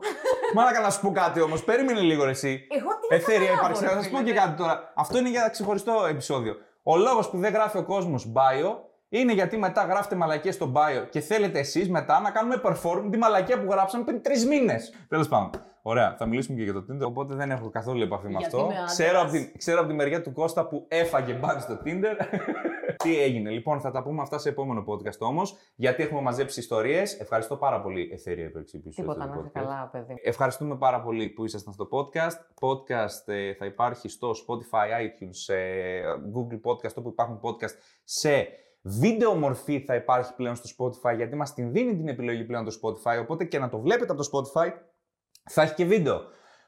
Μάλακα 0.54 0.80
να 0.80 0.90
σου 0.90 1.00
πω 1.00 1.12
κάτι 1.12 1.40
όμως. 1.40 1.64
Περίμενε 1.64 2.00
λίγο 2.00 2.24
ρε, 2.24 2.30
εσύ. 2.30 2.66
Εγώ 2.70 2.88
τι 3.00 3.06
να 3.10 3.16
Εθέρια 3.16 3.48
καταλάβω, 3.48 3.66
υπάρχει. 3.66 3.84
ρε 3.84 3.94
Να 3.94 4.02
σα 4.02 4.10
πω 4.10 4.16
φίλε, 4.16 4.28
και 4.28 4.34
ναι. 4.34 4.40
κάτι 4.40 4.56
τώρα. 4.56 4.92
Αυτό 4.94 5.18
είναι 5.18 5.28
για 5.28 5.48
ξεχωριστό 5.48 6.06
επεισόδιο. 6.08 6.56
Ο 6.82 6.96
λόγος 6.96 7.30
που 7.30 7.38
δεν 7.38 7.52
γράφει 7.52 7.78
ο 7.78 7.84
κόσμος 7.84 8.32
bio 8.34 8.76
είναι 9.08 9.32
γιατί 9.32 9.56
μετά 9.56 9.82
γράφετε 9.84 10.14
μαλακίες 10.14 10.54
στο 10.54 10.72
bio 10.76 11.06
και 11.10 11.20
θέλετε 11.20 11.58
εσείς 11.58 11.88
μετά 11.90 12.20
να 12.20 12.30
κάνουμε 12.30 12.60
perform 12.64 13.08
τη 13.10 13.16
μαλακία 13.18 13.60
που 13.60 13.70
γράψαμε 13.70 14.04
πριν 14.04 14.22
τρεις 14.22 14.46
μήνες. 14.46 14.92
Τέλος 15.08 15.28
πάντων. 15.28 15.50
Ωραία, 15.82 16.16
θα 16.18 16.26
μιλήσουμε 16.26 16.56
και 16.58 16.64
για 16.64 16.72
το 16.72 16.84
Tinder. 16.90 17.06
Οπότε 17.06 17.34
δεν 17.34 17.50
έχω 17.50 17.70
καθόλου 17.70 18.02
επαφή 18.02 18.26
με 18.26 18.30
Γιατί 18.30 18.44
αυτό. 18.44 18.58
είμαι 18.58 18.74
άντρας. 18.74 18.92
Ξέρω 18.92 19.20
από, 19.20 19.30
την, 19.30 19.58
ξέρω 19.58 19.78
από 19.78 19.88
τη 19.88 19.94
μεριά 19.94 20.22
του 20.22 20.32
Κώστα 20.32 20.66
που 20.66 20.84
έφαγε 20.88 21.32
μπαν 21.32 21.60
στο 21.60 21.78
Tinder. 21.84 22.16
Τι 23.02 23.20
έγινε, 23.20 23.50
λοιπόν, 23.50 23.80
θα 23.80 23.90
τα 23.90 24.02
πούμε 24.02 24.22
αυτά 24.22 24.38
σε 24.38 24.48
επόμενο 24.48 24.84
podcast 24.86 25.18
όμως. 25.18 25.56
Γιατί 25.76 26.02
έχουμε 26.02 26.20
μαζέψει 26.20 26.60
ιστορίες. 26.60 27.20
Ευχαριστώ 27.20 27.56
πάρα 27.56 27.80
πολύ, 27.80 28.10
Εθέρια 28.12 28.44
Υπερξή, 28.44 28.78
που 28.78 28.88
είσαι 28.88 29.00
Τίποτα, 29.00 29.22
στο 29.22 29.34
να 29.34 29.40
είσαι 29.40 29.48
podcast. 29.48 29.52
καλά, 29.52 29.88
παιδί. 29.92 30.14
Ευχαριστούμε 30.22 30.76
πάρα 30.76 31.00
πολύ 31.00 31.28
που 31.28 31.44
ήσασταν 31.44 31.72
στο 31.72 31.88
podcast. 31.90 32.66
Podcast 32.68 33.32
ε, 33.32 33.54
θα 33.54 33.66
υπάρχει 33.66 34.08
στο 34.08 34.30
Spotify, 34.30 35.00
iTunes, 35.02 35.54
ε, 35.54 36.00
Google 36.34 36.70
Podcast, 36.70 36.94
όπου 36.94 37.08
υπάρχουν 37.08 37.40
podcast 37.42 37.74
σε 38.04 38.48
βίντεο 38.82 39.34
μορφή 39.34 39.80
θα 39.80 39.94
υπάρχει 39.94 40.34
πλέον 40.34 40.54
στο 40.54 40.68
Spotify, 40.78 41.16
γιατί 41.16 41.36
μας 41.36 41.54
την 41.54 41.72
δίνει 41.72 41.96
την 41.96 42.08
επιλογή 42.08 42.44
πλέον 42.44 42.64
το 42.64 42.78
Spotify, 42.82 43.20
οπότε 43.22 43.44
και 43.44 43.58
να 43.58 43.68
το 43.68 43.78
βλέπετε 43.80 44.12
από 44.12 44.22
το 44.22 44.28
Spotify 44.32 44.68
θα 45.44 45.62
έχει 45.62 45.74
και 45.74 45.84
βίντεο. 45.84 46.20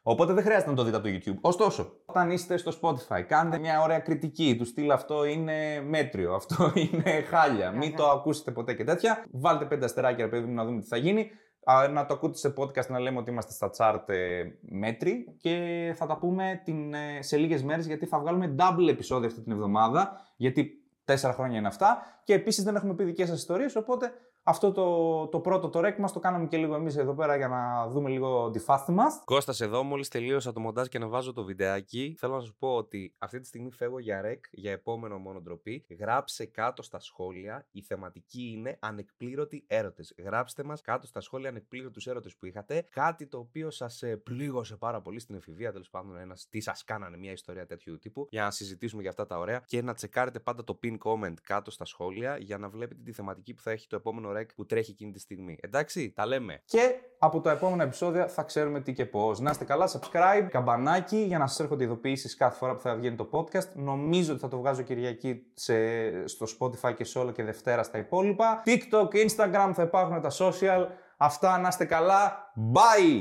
Οπότε 0.02 0.32
δεν 0.32 0.44
χρειάζεται 0.44 0.70
να 0.70 0.76
το 0.76 0.82
δείτε 0.82 0.96
από 0.96 1.08
το 1.08 1.14
YouTube. 1.14 1.38
Ωστόσο, 1.40 1.92
όταν 2.06 2.30
είστε 2.30 2.56
στο 2.56 2.72
Spotify, 2.82 3.22
κάντε 3.26 3.58
μια 3.58 3.82
ωραία 3.82 3.98
κριτική 3.98 4.56
του 4.58 4.64
στυλ 4.64 4.90
αυτό 4.90 5.24
είναι 5.24 5.80
μέτριο, 5.80 6.34
αυτό 6.40 6.72
είναι 6.74 7.22
χάλια. 7.22 7.70
Μην 7.70 7.96
το 7.96 8.08
ακούσετε 8.08 8.50
ποτέ 8.50 8.74
και 8.74 8.84
τέτοια. 8.84 9.24
Βάλτε 9.30 9.64
πέντε 9.64 9.84
αστεράκια, 9.84 10.24
ρε 10.24 10.30
παιδί 10.30 10.46
μου, 10.46 10.54
να 10.54 10.64
δούμε 10.64 10.80
τι 10.80 10.86
θα 10.86 10.96
γίνει. 10.96 11.30
Α, 11.64 11.88
να 11.88 12.06
το 12.06 12.14
ακούτε 12.14 12.38
σε 12.38 12.54
podcast 12.56 12.86
να 12.88 13.00
λέμε 13.00 13.18
ότι 13.18 13.30
είμαστε 13.30 13.52
στα 13.52 13.70
chart 13.78 14.08
ε, 14.08 14.42
μέτρη 14.60 15.36
και 15.40 15.94
θα 15.96 16.06
τα 16.06 16.18
πούμε 16.18 16.60
την, 16.64 16.94
ε, 16.94 17.22
σε 17.22 17.36
λίγες 17.36 17.62
μέρες 17.62 17.86
γιατί 17.86 18.06
θα 18.06 18.18
βγάλουμε 18.18 18.54
double 18.58 18.88
επεισόδιο 18.88 19.26
αυτή 19.26 19.40
την 19.40 19.52
εβδομάδα 19.52 20.20
γιατί 20.36 20.70
τέσσερα 21.04 21.32
χρόνια 21.32 21.58
είναι 21.58 21.66
αυτά 21.66 22.02
και 22.24 22.34
επίσης 22.34 22.64
δεν 22.64 22.76
έχουμε 22.76 22.94
πει 22.94 23.04
δικές 23.04 23.28
σας 23.28 23.38
ιστορίες 23.38 23.76
οπότε 23.76 24.12
αυτό 24.42 24.72
το, 24.72 25.26
το 25.26 25.40
πρώτο 25.40 25.68
το 25.68 25.80
rec 25.84 25.96
μας 25.98 26.12
το 26.12 26.18
κάναμε 26.18 26.46
και 26.46 26.56
λίγο 26.56 26.74
εμείς 26.74 26.96
εδώ 26.96 27.14
πέρα 27.14 27.36
για 27.36 27.48
να 27.48 27.88
δούμε 27.88 28.10
λίγο 28.10 28.50
τη 28.50 28.58
φάση 28.58 28.92
μας. 28.92 29.22
Κώστας 29.24 29.60
εδώ, 29.60 29.82
μόλις 29.82 30.08
τελείωσα 30.08 30.52
το 30.52 30.60
μοντάζ 30.60 30.86
και 30.86 30.98
να 30.98 31.08
βάζω 31.08 31.32
το 31.32 31.44
βιντεάκι, 31.44 32.16
θέλω 32.18 32.34
να 32.34 32.40
σου 32.40 32.56
πω 32.58 32.74
ότι 32.74 33.14
αυτή 33.18 33.40
τη 33.40 33.46
στιγμή 33.46 33.70
φεύγω 33.70 33.98
για 33.98 34.20
ρεκ, 34.20 34.44
για 34.50 34.72
επόμενο 34.72 35.18
μόνο 35.18 35.40
ντροπή. 35.40 35.86
Γράψε 35.98 36.46
κάτω 36.46 36.82
στα 36.82 37.00
σχόλια, 37.00 37.66
η 37.70 37.82
θεματική 37.82 38.52
είναι 38.56 38.76
ανεκπλήρωτοι 38.80 39.64
έρωτες. 39.66 40.14
Γράψτε 40.18 40.64
μας 40.64 40.80
κάτω 40.80 41.06
στα 41.06 41.20
σχόλια 41.20 41.48
ανεκπλήρωτους 41.48 42.06
έρωτες 42.06 42.36
που 42.36 42.46
είχατε, 42.46 42.86
κάτι 42.90 43.26
το 43.26 43.38
οποίο 43.38 43.70
σας 43.70 44.02
ε, 44.02 44.16
πλήγωσε 44.16 44.76
πάρα 44.76 45.00
πολύ 45.00 45.20
στην 45.20 45.34
εφηβεία, 45.34 45.72
τέλος 45.72 45.90
πάντων 45.90 46.16
ένας, 46.16 46.46
τι 46.50 46.60
σας 46.60 46.84
κάνανε 46.84 47.16
μια 47.16 47.32
ιστορία 47.32 47.66
τέτοιου 47.66 47.98
τύπου, 47.98 48.26
για 48.30 48.42
να 48.42 48.50
συζητήσουμε 48.50 49.00
για 49.00 49.10
αυτά 49.10 49.26
τα 49.26 49.38
ωραία 49.38 49.62
και 49.66 49.82
να 49.82 49.94
τσεκάρετε 49.94 50.40
πάντα 50.40 50.64
το 50.64 50.78
pin 50.82 50.98
comment 51.04 51.34
κάτω 51.42 51.70
στα 51.70 51.84
σχόλια 51.84 52.36
για 52.36 52.58
να 52.58 52.68
βλέπετε 52.68 53.00
τη 53.04 53.12
θεματική 53.12 53.54
που 53.54 53.62
θα 53.62 53.70
έχει 53.70 53.86
το 53.86 53.96
επόμενο 53.96 54.30
rec 54.38 54.46
που 54.54 54.66
τρέχει 54.66 54.90
εκείνη 54.90 55.12
τη 55.12 55.20
στιγμή. 55.20 55.56
Εντάξει, 55.60 56.12
τα 56.12 56.26
λέμε. 56.26 56.62
Και 56.64 56.94
από 57.18 57.40
τα 57.40 57.50
επόμενα 57.50 57.82
επεισόδια 57.82 58.28
θα 58.28 58.42
ξέρουμε 58.42 58.80
τι 58.80 58.92
και 58.92 59.06
πώς. 59.06 59.40
Να 59.40 59.50
είστε 59.50 59.64
καλά, 59.64 59.88
subscribe, 59.88 60.46
καμπανάκι 60.50 61.16
για 61.16 61.38
να 61.38 61.46
σας 61.46 61.60
έρχονται 61.60 61.84
ειδοποιήσεις 61.84 62.36
κάθε 62.36 62.56
φορά 62.56 62.74
που 62.74 62.80
θα 62.80 62.94
βγαίνει 62.94 63.16
το 63.16 63.28
podcast. 63.32 63.72
Νομίζω 63.74 64.32
ότι 64.32 64.40
θα 64.40 64.48
το 64.48 64.58
βγάζω 64.58 64.82
Κυριακή 64.82 65.42
σε, 65.54 65.74
στο 66.28 66.46
Spotify 66.58 66.94
και 66.96 67.04
σε 67.04 67.18
όλο 67.18 67.30
και 67.30 67.42
Δευτέρα 67.42 67.82
στα 67.82 67.98
υπόλοιπα. 67.98 68.62
TikTok, 68.66 69.08
Instagram 69.08 69.70
θα 69.74 69.82
υπάρχουν 69.82 70.20
τα 70.20 70.30
social. 70.38 70.86
Αυτά 71.16 71.58
να 71.58 71.68
είστε 71.68 71.84
καλά. 71.84 72.52
Bye! 72.74 73.20